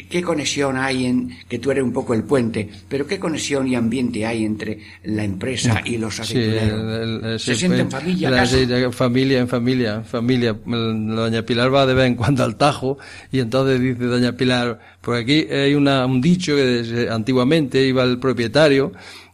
[0.09, 3.75] ¿Qué conexión hay en, que tú eres un poco el puente, pero qué conexión y
[3.75, 7.01] ambiente hay entre la empresa y los Sí, aceituneros?
[7.01, 10.55] el- ¿Se sí, sienten pues, familia la- sí, familia, en familia, familia.
[10.65, 12.97] Doña Pilar va de vez en cuando al Tajo
[13.31, 18.03] y entonces dice Doña Pilar, por aquí hay una, un dicho que desde- antiguamente iba
[18.03, 18.91] el propietario,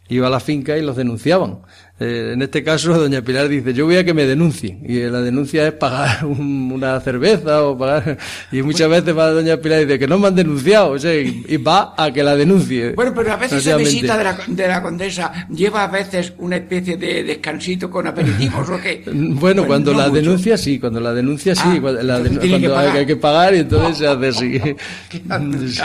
[0.10, 1.60] iba a la finca y los denunciaban.
[1.97, 4.81] Eh, en este caso, Doña Pilar dice, yo voy a que me denuncien.
[4.86, 8.17] Y la denuncia es pagar un- una cerveza o pagar...
[8.51, 10.89] Y muchas veces va Doña Pilar y dice que no me han denunciado.
[10.91, 12.91] O sea, y, y va a que la denuncie.
[12.91, 16.58] Bueno, pero a veces esa visita de la, de la condesa lleva a veces una
[16.58, 19.02] especie de descansito con aperitivos o qué.
[19.13, 20.21] Bueno, Pues cuando no la mucho.
[20.21, 23.98] denuncia sí, cuando la denuncia sí, Ah, cuando, la que hay que pagar y entonces
[24.00, 24.60] se hace así.
[25.69, 25.81] sí.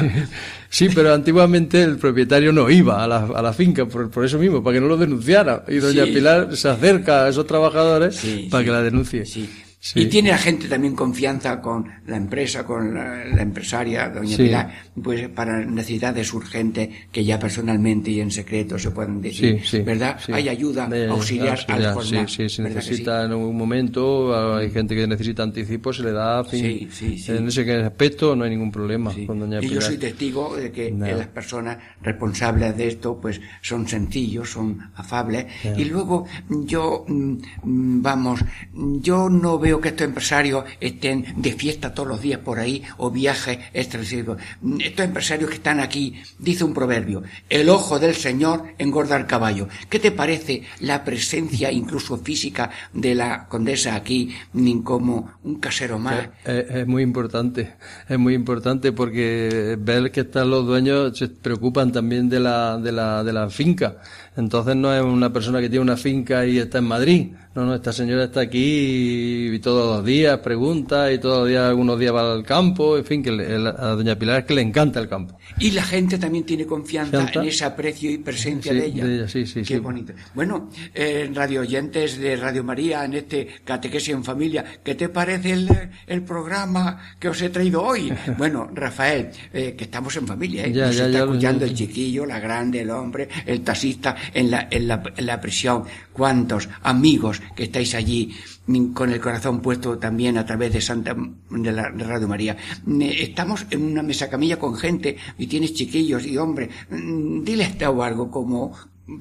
[0.73, 4.39] Sí, pero antiguamente el propietario no iba a la, a la finca por, por eso
[4.39, 5.65] mismo, para que no lo denunciara.
[5.69, 6.13] Y doña Sí.
[6.13, 8.67] Pilar se acerca a esos trabajadores Sí, para sí.
[8.67, 9.27] que la denuncie.
[9.27, 9.51] Sí.
[9.83, 10.01] Sí.
[10.01, 14.43] Y tiene la gente también confianza con la empresa, con la, la empresaria, doña Sí.
[14.43, 14.71] Pilar,
[15.03, 20.19] pues para necesidades urgentes que ya personalmente y en secreto se pueden decir, Sí, ¿verdad?
[20.33, 24.95] Hay ayuda De- auxiliar, al formar, Sí, sí, se necesita en un momento, hay gente
[24.95, 27.33] que necesita anticipo, se le da, fin, Sí, sí, sí.
[27.33, 29.83] en ese aspecto no hay ningún problema con doña Y yo Pilar.
[29.83, 31.07] soy testigo de que No.
[31.07, 35.47] eh, las personas responsables de esto pues son sencillos, son afables.
[35.79, 37.33] Y luego yo, mm,
[37.65, 38.41] mm, vamos,
[38.75, 43.11] yo no veo que estos empresarios estén de fiesta todos los días por ahí o
[43.11, 44.39] viajes extranjeros.
[44.63, 49.27] Mm, Estos empresarios que están aquí, dice un proverbio, el ojo del Señor engorda al
[49.27, 49.69] caballo.
[49.91, 54.35] ¿Qué te parece la presencia incluso física de la condesa aquí
[54.83, 56.31] como un casero más?
[56.45, 57.75] Es, es muy importante,
[58.09, 62.93] es muy importante porque ver que están los dueños se preocupan también de la, de
[62.93, 63.99] la, de la finca.
[64.37, 67.33] Entonces no es una persona que tiene una finca y está en Madrid.
[67.55, 71.63] No, no, esta señora está aquí y, todos los días pregunta y todos los días,
[71.65, 74.63] algunos días va al campo, en fin, que le- a doña Pilar es que le
[74.63, 75.39] encanta el campo.
[75.59, 79.05] Y la gente también tiene confianza en ese aprecio y presencia Sí, de ella.
[79.05, 79.79] de ella, sí, sí, Qué sí.
[79.79, 80.13] bonito.
[80.35, 85.53] Bueno, eh, radio oyentes de Radio María, en este Catequesis en Familia, ¿qué te parece
[85.53, 85.69] el,
[86.07, 88.13] el programa que os he traído hoy?
[88.39, 90.73] Bueno, Rafael, eh, que estamos en familia, ¿eh?
[90.73, 94.51] Ya, Nos ya, está ya escuchando el chiquillo, la grande, el hombre, el taxista en
[94.51, 95.83] la, en la, en la prisión.
[96.21, 98.31] ¿Cuántos amigos que estáis allí
[98.67, 102.59] mm, con el corazón puesto también a través de Santa de la de Radio María?
[102.85, 107.43] Mm, eh, Estamos en una mesa camilla con gente y tienes chiquillos y hombre, mm,
[107.43, 108.71] diles tú algo como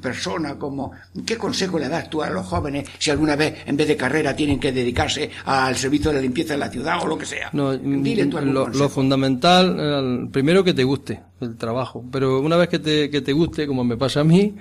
[0.02, 0.92] persona, como
[1.26, 4.36] qué consejo le das tú a los jóvenes si alguna vez en vez de carrera
[4.36, 7.50] tienen que dedicarse al servicio de la limpieza de la ciudad o lo que sea.
[7.54, 8.84] No, Dile tú algún lo, consejo.
[8.84, 13.22] lo fundamental, eh, primero que te guste el trabajo, pero una vez que te, que
[13.22, 14.58] te guste, como me pasa a mí,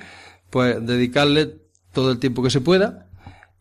[0.51, 1.67] pues dedicarle
[2.01, 3.07] todo el tiempo que se pueda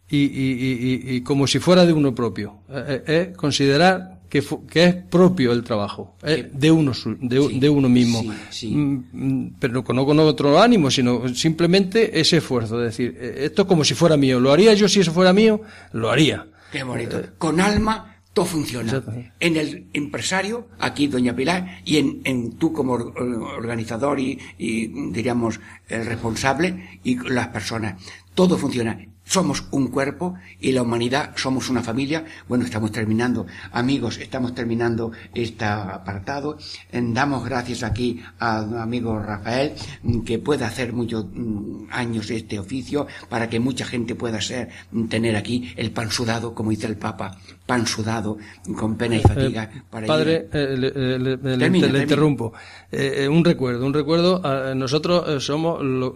[0.10, 2.60] y, y, y, y- y como si fuera de uno propio.
[2.70, 7.60] Eh, eh, Es considerar que, que es propio el trabajo, es de uno, de, Sí,
[7.60, 8.22] de uno mismo.
[8.22, 8.76] sí, sí.
[8.76, 12.78] Mm, mm, Pero no con otro ánimo, sino simplemente ese esfuerzo.
[12.84, 14.40] Es decir, eh, esto es como si fuera mío.
[14.40, 15.62] ¿Lo haría yo si eso fuera mío?
[15.94, 16.46] Lo haría.
[16.72, 17.22] Qué bonito.
[17.38, 19.04] Con alma todo funciona.
[19.40, 24.88] En el empresario, aquí doña Pilar, y en, en tú como or- organizador y, y,
[25.12, 25.60] diríamos
[25.90, 28.02] el responsable y las personas.
[28.36, 29.00] Todo funciona.
[29.28, 32.24] Somos un cuerpo y la humanidad somos una familia.
[32.48, 33.46] Bueno, estamos terminando.
[33.74, 36.58] Amigos, estamos terminando este apartado.
[36.92, 39.74] Eh, Damos gracias aquí al amigo Rafael,
[40.04, 44.70] mm, que puede hacer muchos mm, años este oficio para que mucha gente pueda ser,
[44.92, 48.38] mm, tener aquí el pan sudado, como dice el Papa, pan sudado,
[48.78, 49.70] con pena y fatiga.
[49.90, 52.02] para Padre, eh, le, eh, le- le- Termina, le termina.
[52.04, 52.54] interrumpo.
[52.92, 54.42] Eh, un recuerdo, un recuerdo.
[54.76, 56.16] nosotros somos lo-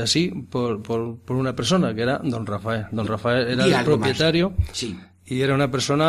[0.00, 2.86] así por, por, por una persona que era don Rafael.
[2.92, 3.84] Don Rafael era el más.
[3.84, 4.98] propietario Sí.
[5.26, 6.04] y era una persona,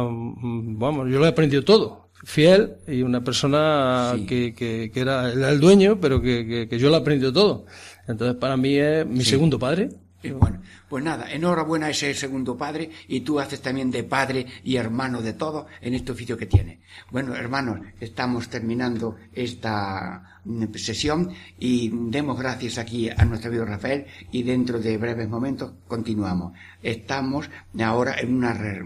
[0.00, 2.04] ah, vamos, yo lo he aprendido todo.
[2.24, 4.24] Fiel y una persona Sí.
[4.26, 7.32] que, que, que era, era el dueño, pero que, que, que yo lo he aprendido
[7.32, 7.66] todo.
[8.08, 9.90] Entonces, para mí es mi segundo padre.
[10.24, 14.46] Y bueno, pues nada, enhorabuena a ese segundo padre y tú haces también de padre
[14.64, 16.78] y hermano de todo en este oficio que tienes.
[17.10, 24.06] Bueno, hermanos, estamos terminando esta mm, sesión y demos gracias aquí a nuestro amigo Rafael
[24.32, 26.54] y dentro de breves momentos continuamos.
[26.82, 27.50] Estamos
[27.80, 28.82] ahora en una, re-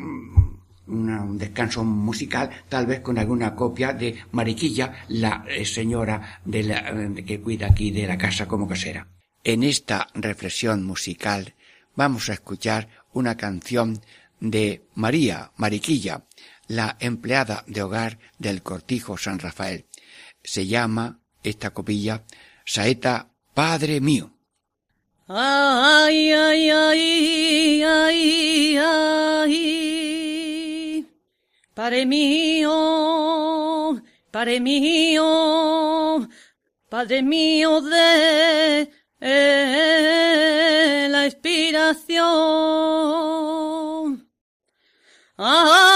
[0.89, 6.63] una- un descanso musical, tal vez con alguna copia de Mariquilla, la eh, señora de
[6.65, 9.07] la, eh, que cuida aquí de la casa como casera.
[9.49, 11.55] En esta reflexión musical
[11.95, 14.03] vamos a escuchar una canción
[14.41, 16.27] de María Mariquilla,
[16.67, 19.87] la empleada de hogar del Cortijo San Rafael.
[20.45, 22.25] Se llama esta copilla
[22.67, 24.35] Saeta Padre mío.
[25.29, 29.57] Ay, ay, ay, ay, ay.
[31.73, 36.29] Padre mío, Padre mío,
[36.91, 42.29] Padre mío de eh, la inspiración.
[45.37, 45.88] Ay,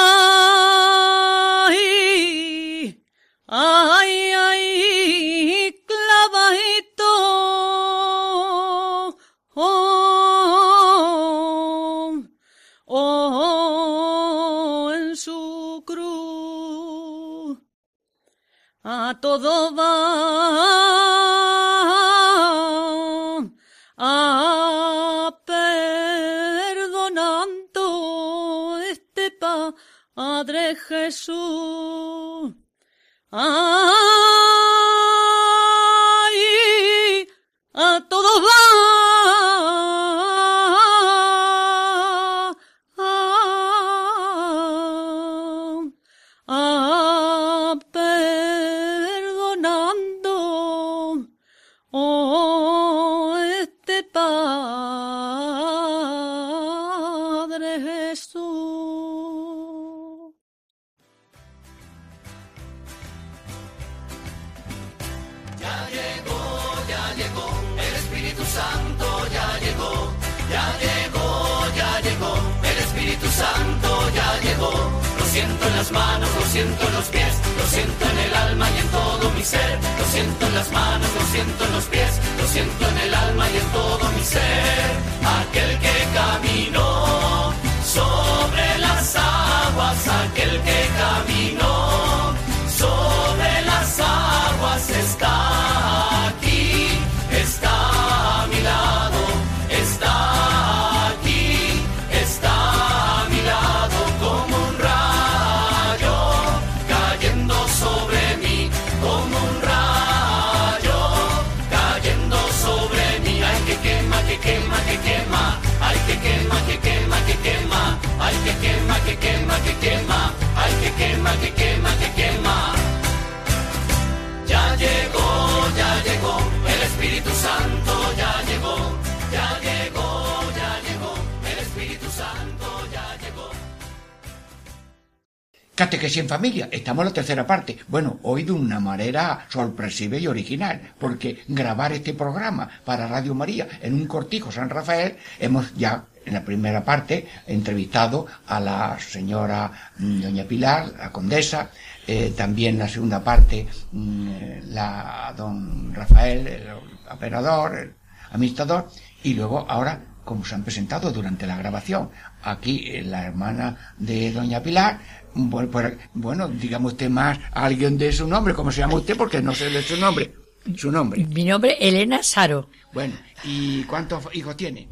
[135.83, 137.77] Catequesis en familia, estamos en la tercera parte.
[137.89, 143.67] Bueno, hoy de una manera sorpresiva y original, porque grabar este programa para Radio María
[143.83, 149.91] en un cortijo San Rafael, hemos ya en la primera parte entrevistado a la señora
[149.99, 151.71] mm, doña Pilar, la condesa,
[152.07, 154.31] eh, también la segunda parte mm,
[154.69, 156.63] la don Rafael, el
[157.11, 157.95] operador, el
[158.31, 158.89] administrador,
[159.25, 162.11] y luego ahora como se han presentado durante la grabación.
[162.43, 165.01] Aquí eh, la hermana de doña Pilar,
[165.35, 169.17] bueno, bueno, dígame usted más a alguien de su nombre, ¿cómo se llama usted?
[169.17, 170.33] Porque no sé de su nombre.
[170.77, 171.25] Su nombre.
[171.25, 172.69] Mi nombre es Elena Saro.
[172.93, 173.15] Bueno,
[173.45, 174.89] ¿y cuántos hijos tiene?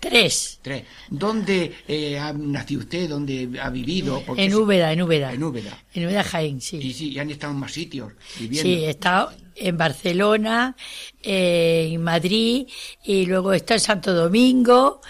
[0.00, 0.60] Tres.
[0.62, 0.84] Tres.
[1.10, 3.08] ¿Dónde eh, ha nacido usted?
[3.08, 4.22] ¿Dónde ha vivido?
[4.24, 5.32] Porque En Úbeda, en Úbeda.
[5.32, 5.76] En Úbeda.
[5.92, 6.76] En Úbeda Jaén, sí.
[6.76, 8.62] Y sí, y han estado en más sitios viviendo.
[8.62, 10.76] Sí, he estado en Barcelona,
[11.22, 12.66] eh, en Madrid,
[13.04, 15.00] y luego estado en Santo Domingo,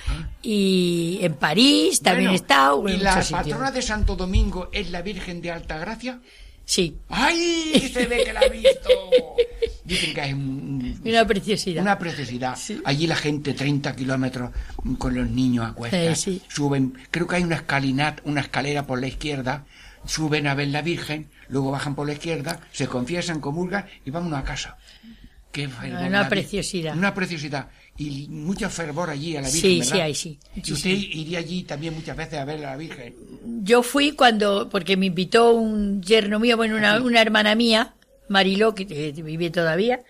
[0.42, 3.42] y en París también Bueno, estado, ¿Y la sitios.
[3.42, 6.20] patrona de Santo Domingo es la Virgen de Alta Gracia?
[6.64, 7.90] Sí, ¡Ay!
[7.92, 8.88] Se ve que la ha visto.
[9.84, 11.80] Dicen que es un- una preciosidad.
[11.82, 12.56] una preciosidad.
[12.56, 12.78] Sí.
[12.84, 14.50] Allí la gente 30 kilómetros
[14.98, 16.00] con los niños a cuestas.
[16.02, 16.42] Eh, sí.
[16.48, 19.64] Suben, creo que hay una escalinata, una escalera por la izquierda.
[20.04, 24.38] Suben a ver la Virgen, luego bajan por la izquierda, se confiesan, comulgan y vámonos
[24.38, 24.78] a casa.
[25.50, 26.96] Qué fervor, Una preciosidad.
[26.96, 27.68] Una preciosidad.
[27.96, 29.60] Y mucho fervor allí a la Virgen.
[29.60, 29.92] Sí, ¿verdad?
[29.92, 30.38] sí hay, sí.
[30.54, 33.14] Y usted iría allí también muchas veces a ver a la Virgen.
[33.62, 37.94] Yo fui cuando, porque me invitó un yerno mío, bueno, una, una hermana mía,
[38.28, 40.00] Mariló, que eh, vive todavía,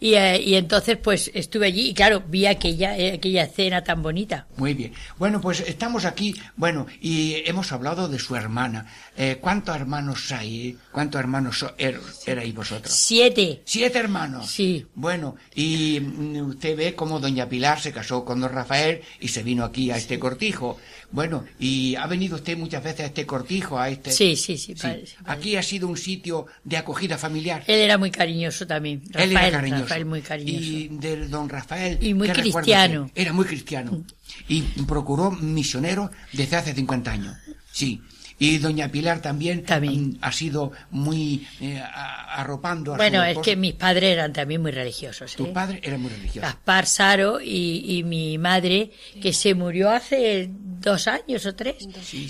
[0.00, 4.02] y, eh, y entonces pues estuve allí y claro, vi aquella, eh, aquella escena tan
[4.02, 4.46] bonita.
[4.56, 4.92] Muy bien.
[5.18, 8.86] Bueno, pues estamos aquí, bueno, y hemos hablado de su hermana.
[9.16, 10.76] Eh, ¿Cuántos hermanos hay?
[10.92, 12.94] ¿Cuántos hermanos so- er- erais vosotros?
[12.94, 13.62] Siete.
[13.64, 14.50] Siete hermanos.
[14.50, 14.86] Sí.
[14.94, 19.42] Bueno, y mm, usted ve cómo doña Pilar se casó con don Rafael y se
[19.42, 20.78] vino aquí a este cortijo.
[21.10, 24.10] Bueno, y ha venido usted muchas veces a este cortijo, a este...
[24.10, 25.38] Sí, sí, sí, padre, sí, padre.
[25.38, 27.62] Aquí ha sido un sitio de acogida familiar.
[27.66, 29.02] Él era muy cariñoso también.
[29.14, 29.82] Él Rafael, era cariñoso.
[29.82, 30.64] Rafael muy cariñoso.
[30.64, 31.98] Y de don Rafael.
[32.00, 33.10] Y muy ¿qué recuerda cristiano.
[33.14, 34.04] Era muy cristiano.
[34.48, 37.36] Y procuró misionero desde hace 50 años.
[37.72, 38.02] Sí.
[38.38, 43.38] Y doña Pilar también, mm, ha sido muy eh, a- arropando a Bueno, su es
[43.38, 45.34] que mis padres eran también muy religiosos.
[45.36, 45.50] Tu ¿eh?
[45.54, 46.40] padre era muy religioso.
[46.42, 48.90] Gaspar Saro y, y mi madre,
[49.22, 51.76] que se murió hace dos años o tres.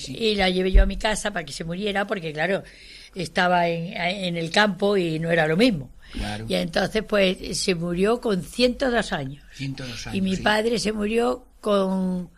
[0.07, 2.62] Y la llevé yo a mi casa para que se muriera, porque claro,
[3.14, 5.90] estaba en, en el campo y no era lo mismo.
[6.12, 6.46] Claro.
[6.48, 9.42] Y entonces, pues, se murió con 102 años.
[9.54, 10.16] 102 años.
[10.16, 10.42] y mi sí.
[10.42, 12.30] padre se murió con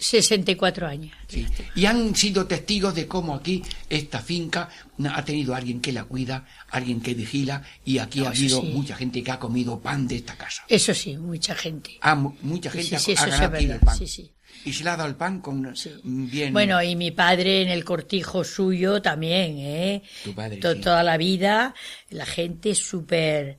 [0.00, 1.14] 64 años.
[1.28, 1.46] Sí.
[1.74, 4.68] Y han sido testigos de cómo aquí esta finca
[5.12, 8.66] ha tenido alguien que la cuida, alguien que vigila, y aquí No, ha habido sí.
[8.68, 10.64] mucha gente que ha comido pan de esta casa.
[10.68, 11.98] Eso sí, mucha gente.
[12.00, 13.96] Ah, mu- mucha gente Sí, ha- ha, ganado aquí el pan.
[13.96, 14.30] sí, sí.
[14.64, 16.52] Y se le ha dado el pan con mm, bien.
[16.52, 20.02] Bueno, y mi padre en el cortijo suyo también, ¿eh?
[20.24, 20.56] Tu padre.
[20.58, 21.74] Toda la vida,
[22.10, 23.58] la gente súper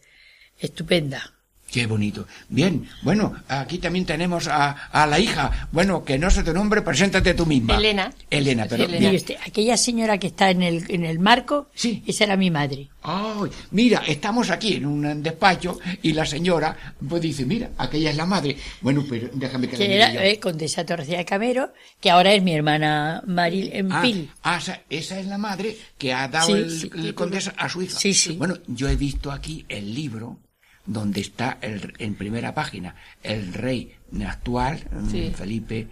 [0.59, 1.33] estupenda.
[1.71, 2.27] Qué bonito.
[2.49, 5.69] Bien, bueno, aquí también tenemos a, a la hija.
[5.71, 7.77] Bueno, que no sé tu nombre, preséntate tú misma.
[7.77, 8.11] Elena.
[8.29, 9.15] Elena, pero bien.
[9.15, 11.69] usted, aquella señora que está en el, en el marco,
[12.05, 12.89] esa era mi madre.
[13.03, 16.75] Ay, mira, estamos aquí en un despacho y la señora
[17.07, 18.57] pues dice, mira, aquella es la madre.
[18.81, 20.19] Bueno, pero déjame que la Que mire era yo.
[20.19, 24.29] eh, Condesa Torcida de Camero, que ahora es mi hermana Maril en Ah, Pil.
[24.43, 26.91] ah, esa, esa es la madre que ha dado Sí, el, sí.
[26.93, 27.97] el condesa a su hija.
[27.97, 28.33] Sí, sí.
[28.35, 30.37] Bueno, yo he visto aquí el libro
[30.85, 33.95] donde está el- en primera página el rey
[34.27, 34.79] actual,
[35.09, 35.29] Sí.
[35.31, 35.87] mm, Felipe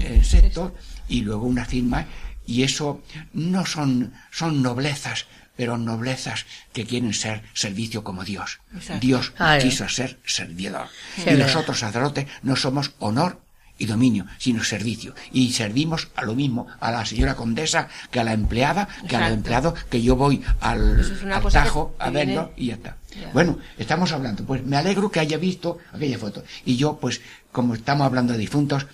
[0.00, 0.70] eh, VI,
[1.08, 2.06] y luego una firma,
[2.46, 5.26] y eso no son, son noblezas,
[5.56, 8.60] pero noblezas que quieren ser servicio como Dios.
[8.74, 9.06] Exacto.
[9.06, 9.32] Dios
[9.62, 10.88] quiso ser servidor.
[11.16, 11.56] Y es los verdad.
[11.62, 13.40] otros sacerdotes no somos honor
[13.78, 15.14] y dominio, sino servicio.
[15.32, 19.20] Y servimos a lo mismo a la señora condesa que a la empleada, que a
[19.20, 22.96] los empleados, que yo voy al, es al tajo a verlo y ya está.
[23.32, 24.44] Bueno, estamos hablando.
[24.44, 26.44] Pues me alegro que haya visto aquella foto.
[26.64, 27.20] Y yo, pues,
[27.52, 28.86] como estamos hablando de difuntos,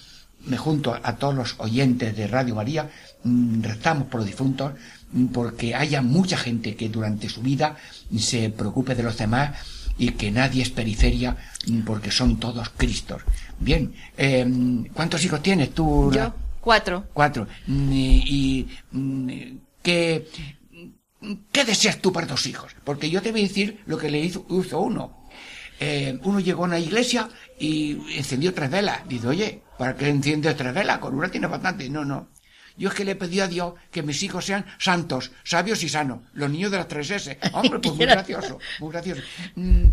[0.47, 2.91] me junto a todos los oyentes de Radio María,
[3.24, 4.72] mm, rezamos por los difuntos,
[5.12, 7.76] mm, porque haya mucha gente que durante su vida
[8.18, 9.51] se preocupe de los demás
[10.01, 11.36] y que nadie es periferia,
[11.84, 13.20] porque son todos Cristos.
[13.59, 14.46] Bien, eh,
[14.94, 16.11] ¿cuántos hijos tienes tú?
[16.11, 17.05] Yo, cuatro.
[17.12, 17.46] Cuatro.
[17.66, 19.30] Mm, Y, y, mm,
[19.82, 20.26] ¿qué,
[21.53, 22.74] ¿qué deseas tú para tus hijos?
[22.82, 25.28] Porque yo te voy a decir lo que le hizo, hizo uno.
[25.78, 27.28] Eh, uno llegó a una iglesia
[27.59, 29.07] y encendió tres velas.
[29.07, 30.98] Dice, oye, ¿para qué enciendes tres velas?
[30.98, 31.90] Con una tienes bastante.
[31.90, 32.28] No, no.
[32.81, 36.20] Yo es que le pedí a Dios que mis hijos sean santos, sabios y sanos.
[36.33, 37.39] Los niños de las tres S.
[37.53, 39.20] Hombre, pues muy gracioso, muy gracioso.
[39.55, 39.89] Mm,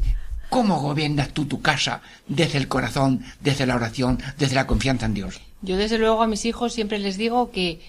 [0.50, 5.16] ¿Cómo gobiernas tú tu casa desde el corazón, desde la oración, desde la confianza en
[5.16, 5.42] Dios?
[5.62, 7.82] Yo desde luego a mis hijos siempre les digo que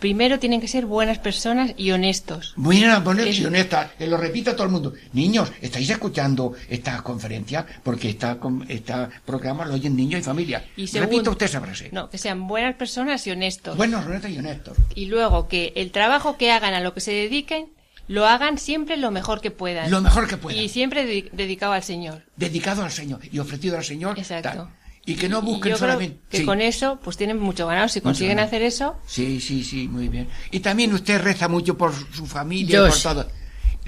[0.00, 2.54] primero tienen que ser buenas personas y honestos.
[2.56, 4.94] Buena, buena Es- y honesta, que lo repita todo el mundo.
[5.12, 7.64] Niños, ¿estáis escuchando esta conferencia?
[7.84, 10.64] Porque esta, con- esta programa lo oyen niños y familia.
[10.76, 11.90] Y segundo, Repita usted esa frase.
[11.92, 13.76] No, que sean buenas personas y honestos.
[13.76, 14.76] Buenos, honestos y honestos.
[14.94, 17.68] Y luego que el trabajo que hagan a lo que se dediquen,
[18.08, 19.90] lo hagan siempre lo mejor que puedan.
[19.90, 20.60] Lo mejor que puedan.
[20.60, 22.22] Y siempre dedi- dedicado al Señor.
[22.36, 24.18] Dedicado al Señor y ofrecido al Señor.
[24.18, 24.48] Exacto.
[24.48, 24.68] tal.
[25.06, 26.20] Y que no busquen yo creo solamente.
[26.30, 26.44] que Sí.
[26.44, 27.88] con eso pues tienen mucho ganado.
[27.88, 28.48] Si consiguen ganado.
[28.48, 30.28] hacer eso, Sí, sí, sí, muy bien.
[30.50, 33.02] Y también usted reza mucho por su familia Yo por sí.
[33.02, 33.28] todo.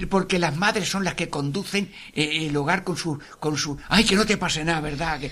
[0.09, 4.03] Porque las madres son las que conducen eh, el hogar con su, con su, ay,
[4.05, 5.19] que no te pase nada, ¿verdad?
[5.19, 5.31] Que-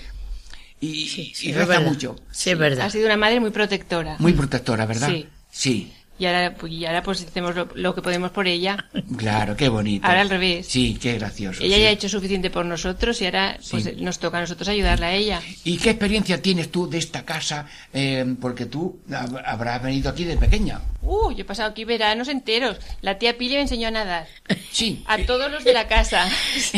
[0.80, 1.86] y, sí, y reza verdad.
[1.86, 2.16] mucho.
[2.30, 2.86] Sí, es verdad.
[2.86, 4.16] ha sido una madre muy protectora.
[4.18, 5.08] Muy protectora, ¿verdad?
[5.08, 5.26] Sí.
[5.50, 5.92] Sí.
[6.22, 8.76] Y ahora, pues, y ahora pues hacemos lo, lo que podemos por ella.
[9.16, 10.06] Claro, qué bonito.
[10.06, 10.66] Ahora al revés.
[10.68, 11.62] Sí, qué gracioso.
[11.62, 11.82] Ella sí.
[11.82, 13.96] ya ha hecho suficiente por nosotros y ahora pues Sí.
[13.98, 15.40] nos toca a nosotros ayudarla a ella.
[15.64, 17.66] ¿Y qué experiencia tienes tú de esta casa?
[17.92, 20.80] Eh, porque tú hab- habrás venido aquí de pequeña.
[21.02, 22.76] Uh, yo he pasado aquí veranos enteros.
[23.00, 24.26] La tía Pili me enseñó a nadar.
[24.70, 25.02] Sí.
[25.06, 26.26] A todos los de la casa.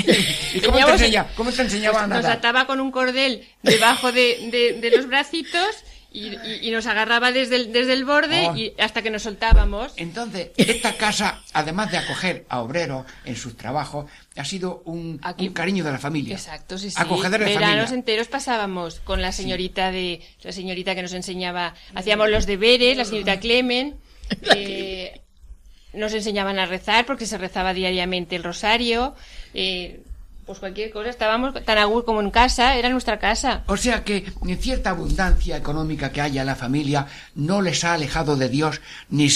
[0.54, 2.38] ¿Y cómo te, Teníamos- enseña- cómo te enseñaba a Pues nos nadar?
[2.38, 5.76] ataba con un cordel debajo de, de- de los bracitos
[6.14, 8.56] y, y- y nos agarraba desde el, desde el borde Oh.
[8.56, 9.92] y hasta que nos soltábamos.
[9.96, 14.06] Entonces, esta casa, además de acoger a obreros en sus trabajos,
[14.36, 16.36] ha sido un, un cariño de la familia.
[16.36, 16.96] Exacto, sí, sí.
[16.98, 17.94] Acogedor de Veranos familia.
[17.94, 23.04] enteros pasábamos con la señorita de la señorita que nos enseñaba, hacíamos los deberes, la
[23.04, 23.96] señorita Clemen,
[24.56, 25.20] eh,
[25.92, 29.14] nos enseñaban a rezar porque se rezaba diariamente el rosario,
[29.52, 30.00] eh,
[30.46, 33.62] pues cualquier cosa, estábamos tan a gusto como en casa, era nuestra casa.
[33.66, 37.94] O sea que en cierta abundancia económica que haya en la familia no les ha
[37.94, 38.80] alejado de Dios
[39.10, 39.28] ni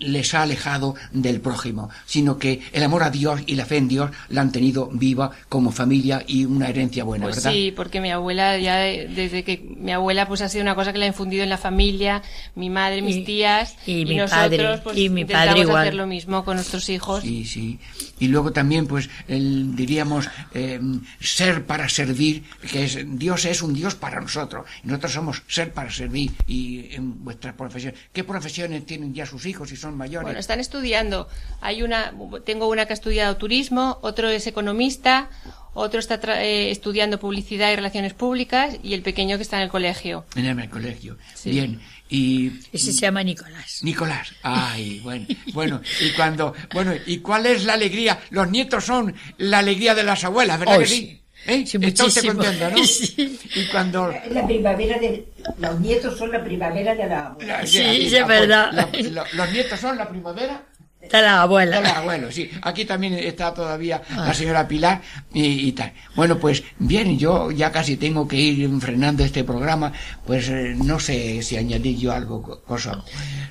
[0.00, 3.88] les ha alejado del prójimo, sino que el amor a Dios y la fe en
[3.88, 7.52] Dios la han tenido viva como familia y una herencia buena, Pues ¿verdad?
[7.52, 10.98] sí, porque mi abuela ya desde que mi abuela pues ha sido una cosa que
[10.98, 12.22] la ha infundido en la familia,
[12.54, 15.82] mi madre, mis Y- tías y mi nosotros padre, pues y mi padre igual.
[15.82, 17.22] hacer lo mismo con nuestros hijos.
[17.22, 17.78] Sí, sí.
[18.18, 20.80] Y luego también, pues, el, diríamos, eh,
[21.20, 24.66] ser para servir, que es, Dios es un Dios para nosotros.
[24.82, 26.32] Y nosotros somos ser para servir.
[26.46, 30.24] Y en vuestras profesiones, ¿qué profesiones tienen ya sus hijos si son mayores?
[30.24, 31.28] Bueno, están estudiando.
[31.60, 32.12] Hay una,
[32.44, 35.28] tengo una que ha estudiado turismo, otro es economista,
[35.74, 39.64] otro está tra- eh, estudiando publicidad y relaciones públicas y el pequeño que está en
[39.64, 40.24] el colegio.
[40.36, 41.18] En el colegio.
[41.34, 41.50] Sí.
[41.50, 41.80] Bien.
[42.08, 43.80] Y Ese se llama Nicolás.
[43.82, 48.20] Nicolás, ay, bueno, bueno, y cuando, bueno, ¿y cuál es la alegría?
[48.30, 50.94] Los nietos son la alegría de las abuelas, ¿verdad Oh, que sí.
[50.96, 51.20] sí?
[51.46, 51.66] ¿Eh?
[51.66, 52.76] Sí, Está usted contento, ¿no?
[52.84, 53.38] Sí.
[53.54, 55.28] Y cuando, La primavera de
[55.58, 57.60] los nietos son la primavera de la abuela.
[57.60, 58.72] la- Sí, es la- verdad.
[58.72, 60.66] la- la- los nietos son la primavera
[61.04, 61.78] Está la abuela.
[61.78, 62.50] Hola, abuelo, sí.
[62.62, 65.00] Aquí también está todavía la señora Pilar
[65.32, 65.92] y, y tal.
[66.16, 69.92] Bueno, pues bien, yo ya casi tengo que ir frenando este programa,
[70.26, 73.04] pues eh, no sé si añadir yo algo, co- cosa.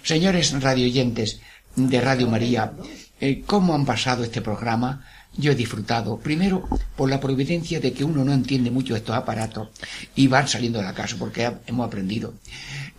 [0.03, 1.39] Señores radioyentes
[1.75, 2.73] de Radio María,
[3.21, 5.05] eh, ¿cómo han pasado este programa?
[5.35, 9.69] Yo he disfrutado, primero, por la providencia de que uno no entiende mucho estos aparatos
[10.15, 12.35] y van saliendo de la casa, porque hemos aprendido.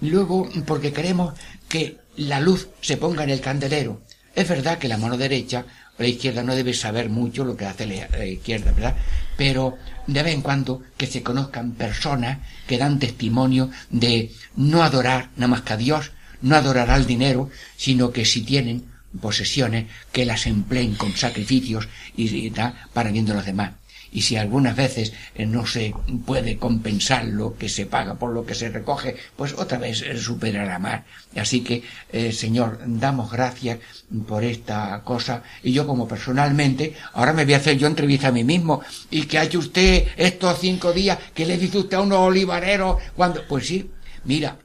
[0.00, 1.34] Luego, porque queremos
[1.68, 4.00] que la luz se ponga en el candelero.
[4.34, 5.64] Es verdad que la mano derecha
[5.98, 8.96] o la izquierda no debe saber mucho lo que hace la, izquierda, ¿verdad?
[9.36, 15.30] Pero de vez en cuando que se conozcan personas que dan testimonio de no adorar
[15.36, 16.10] nada más que a Dios,
[16.42, 18.84] no adorar al dinero, sino que si tienen
[19.20, 23.70] posesiones, que las empleen con sacrificios y, y tal, para bien de los demás.
[24.14, 25.92] Y si algunas veces eh, no se
[26.24, 30.16] puede compensar lo que se paga por lo que se recoge, pues otra vez eh,
[30.16, 31.02] superará más.
[31.36, 33.80] Así que, eh, Señor, damos gracias
[34.26, 38.32] por esta cosa y yo como personalmente, ahora me voy a hacer yo entrevista a
[38.32, 42.02] mí mismo y que ha hecho usted estos cinco días que le dice usted a
[42.02, 43.90] unos olivareros cuando, pues sí,
[44.24, 44.58] mira,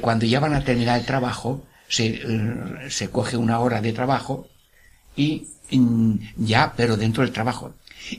[0.00, 2.20] cuando ya van a terminar el trabajo, se,
[2.88, 4.46] se coge una hora de trabajo
[5.16, 7.74] y mm, ya, pero dentro del trabajo.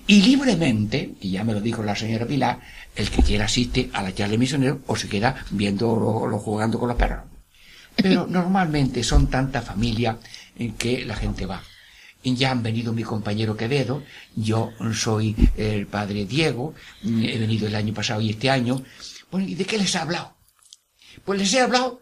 [0.08, 2.60] Y libremente, que ya me lo dijo la señora Pilar,
[2.96, 6.40] el que quiera asiste a la charla de misionero o se queda viendo o, o
[6.40, 7.26] jugando con los perros.
[7.96, 10.18] Pero normalmente son tanta familia
[10.58, 11.62] en que la gente va.
[12.24, 14.04] Y ya han venido mi compañero Quevedo,
[14.36, 18.84] yo soy el padre Diego, mm, he venido el año pasado y este año.
[19.32, 20.36] Bueno, ¿y de qué les he hablado?
[21.26, 22.02] Pues les he hablado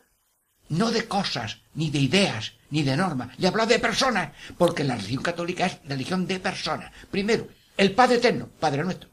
[0.67, 3.29] no de cosas, ni de ideas, ni de normas.
[3.37, 6.91] Le he hablado de personas, porque la religión católica es religión de personas.
[7.09, 7.47] Primero,
[7.79, 9.09] el Padre Eterno, Padre nuestro.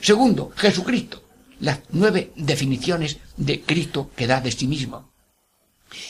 [0.00, 1.22] Segundo, Jesucristo.
[1.60, 5.12] Las nueve definiciones de Cristo que da de sí mismo.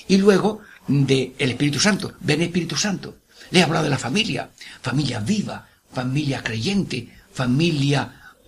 [0.08, 2.14] Y luego, de el Espíritu Santo.
[2.20, 3.18] Ven Espíritu Santo.
[3.50, 4.50] Le he hablado de la familia.
[4.82, 8.00] Familia viva, familia creyente, familia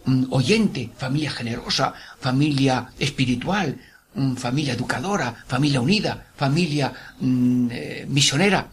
[0.05, 3.77] mm, oyente, familia generosa, familia espiritual,
[4.15, 8.71] mm, familia educadora, familia unida, familia mm, eh, misionera.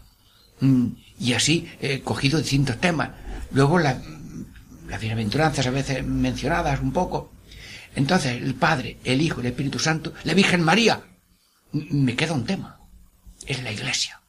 [1.19, 3.09] Y así he cogido distintos temas.
[3.51, 4.01] Luego la-
[4.87, 7.31] las bienaventuranzas a veces mencionadas un poco.
[7.95, 11.01] Entonces el Padre, el Hijo, el Espíritu Santo, la Virgen María.
[11.71, 12.79] Me queda un tema.
[13.45, 14.21] Es la Iglesia.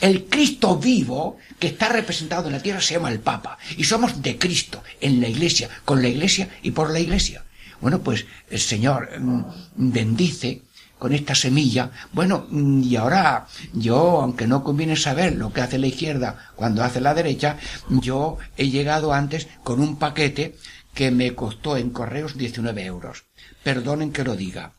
[0.00, 3.58] El Cristo vivo que está representado en la tierra se llama el Papa.
[3.76, 7.44] Y somos de Cristo, en la Iglesia, con la Iglesia y por la Iglesia.
[7.80, 9.42] Bueno, pues el Señor mm,
[9.76, 10.62] bendice
[10.98, 11.90] con esta semilla.
[12.12, 16.82] Bueno, mm, y ahora yo, aunque no conviene saber lo que hace la izquierda cuando
[16.82, 20.56] hace la derecha, yo he llegado antes con un paquete
[20.94, 23.24] que me costó en correos 19 euros.
[23.62, 24.72] Perdonen que lo diga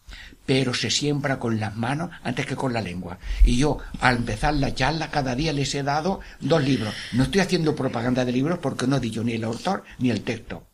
[0.47, 3.19] pero se siembra con las manos antes que con la lengua.
[3.43, 6.95] Y yo, al empezar la charla, cada día les he dado dos libros.
[7.11, 10.21] No estoy haciendo propaganda de libros porque no he dicho ni el autor ni el
[10.21, 10.66] texto.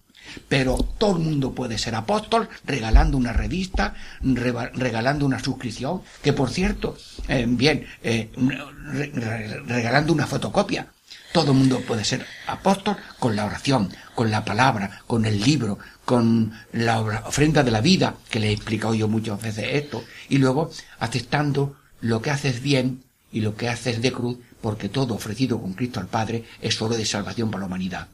[0.47, 6.49] Pero todo el mundo puede ser apóstol regalando una revista, regalando una suscripción, que por
[6.49, 10.87] cierto, eh, bien, eh, re- re- regalando una fotocopia.
[11.31, 15.79] Todo el mundo puede ser apóstol con la oración, con la palabra, con el libro,
[16.05, 20.37] con la ofrenda de la vida, que le he explicado yo muchas veces esto, y
[20.37, 20.69] luego
[20.99, 25.73] aceptando lo que haces bien y lo que haces de cruz, porque todo ofrecido con
[25.73, 28.07] Cristo al Padre es solo de salvación para la humanidad.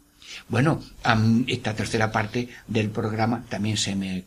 [0.47, 0.81] Bueno,
[1.47, 4.25] esta tercera parte del programa también se me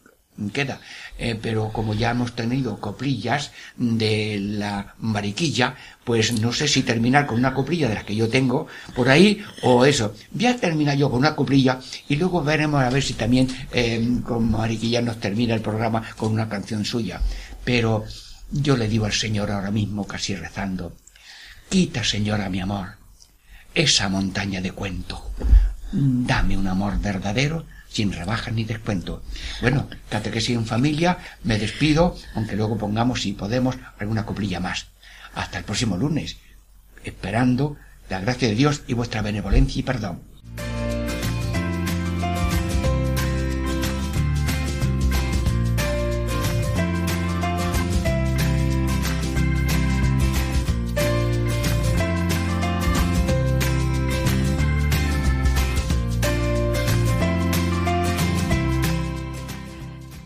[0.52, 0.80] queda,
[1.18, 7.26] Eh, pero como ya hemos tenido coplillas de la mariquilla, pues no sé si terminar
[7.26, 10.14] con una coplilla de las que yo tengo por ahí o eso.
[10.30, 11.78] Voy a yo con una coplilla
[12.08, 16.32] y luego veremos a ver si también eh, con mariquilla nos termina el programa con
[16.32, 17.20] una canción suya.
[17.62, 18.04] Pero
[18.50, 20.96] yo le digo al Señor ahora mismo, casi rezando,
[21.68, 22.96] quita, Señora, mi amor,
[23.74, 25.30] esa montaña de cuento.
[25.92, 29.22] Dame un amor verdadero sin rebajas ni descuento.
[29.60, 34.86] Bueno, catequesis en familia, me despido, aunque luego pongamos, si podemos, alguna coplilla más.
[35.34, 36.38] Hasta el próximo lunes,
[37.04, 37.76] esperando
[38.08, 40.31] la gracia de Dios y vuestra benevolencia y perdón.